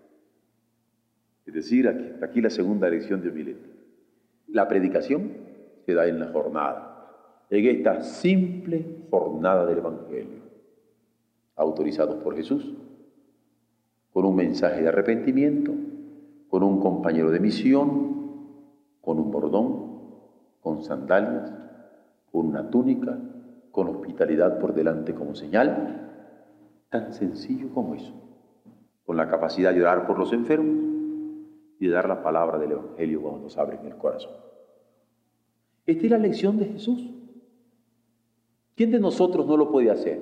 Es 1.46 1.54
decir, 1.54 2.18
aquí, 2.22 2.40
la 2.40 2.50
segunda 2.50 2.88
lección 2.88 3.20
de 3.22 3.30
Mileto. 3.30 3.68
La 4.48 4.66
predicación 4.66 5.32
se 5.84 5.94
da 5.94 6.06
en 6.06 6.18
la 6.18 6.28
jornada, 6.28 7.44
en 7.50 7.66
esta 7.66 8.02
simple 8.02 9.06
jornada 9.10 9.66
del 9.66 9.78
Evangelio, 9.78 10.42
autorizados 11.56 12.22
por 12.22 12.34
Jesús, 12.34 12.74
con 14.12 14.24
un 14.24 14.36
mensaje 14.36 14.82
de 14.82 14.88
arrepentimiento, 14.88 15.72
con 16.48 16.62
un 16.62 16.80
compañero 16.80 17.30
de 17.30 17.40
misión, 17.40 18.14
con 19.00 19.18
un 19.18 19.30
bordón, 19.30 19.93
con 20.64 20.82
sandalias, 20.82 21.52
con 22.32 22.46
una 22.46 22.70
túnica, 22.70 23.18
con 23.70 23.86
hospitalidad 23.88 24.58
por 24.58 24.74
delante 24.74 25.14
como 25.14 25.34
señal, 25.34 26.10
tan 26.88 27.12
sencillo 27.12 27.68
como 27.74 27.94
eso, 27.94 28.14
con 29.04 29.18
la 29.18 29.28
capacidad 29.28 29.74
de 29.74 29.82
orar 29.82 30.06
por 30.06 30.18
los 30.18 30.32
enfermos 30.32 30.74
y 31.78 31.86
de 31.86 31.92
dar 31.92 32.08
la 32.08 32.22
palabra 32.22 32.58
del 32.58 32.72
Evangelio 32.72 33.20
cuando 33.20 33.42
nos 33.42 33.58
abren 33.58 33.84
el 33.84 33.96
corazón. 33.96 34.32
Esta 35.84 36.04
es 36.06 36.10
la 36.10 36.18
lección 36.18 36.56
de 36.56 36.64
Jesús. 36.64 37.10
¿Quién 38.74 38.90
de 38.90 39.00
nosotros 39.00 39.46
no 39.46 39.58
lo 39.58 39.70
puede 39.70 39.90
hacer? 39.90 40.18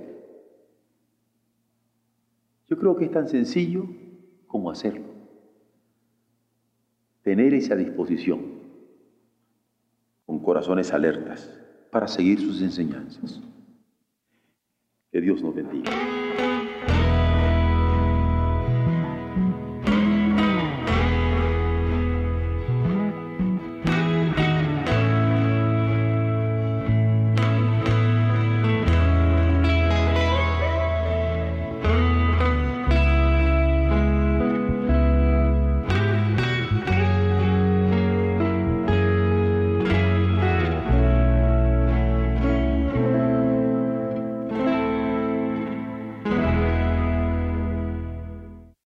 Yo 2.67 2.77
creo 2.77 2.97
que 2.97 3.05
es 3.05 3.13
tan 3.13 3.29
sencillo 3.29 3.85
como 4.49 4.73
hacerlo. 4.73 5.07
Tener 7.23 7.55
esa 7.55 7.77
disposición 7.77 8.52
corazones 10.63 10.93
alertas 10.93 11.51
para 11.91 12.07
seguir 12.07 12.39
sus 12.41 12.63
enseñanzas. 12.63 13.41
Que 15.11 15.21
Dios 15.21 15.43
nos 15.43 15.55
bendiga. 15.55 15.91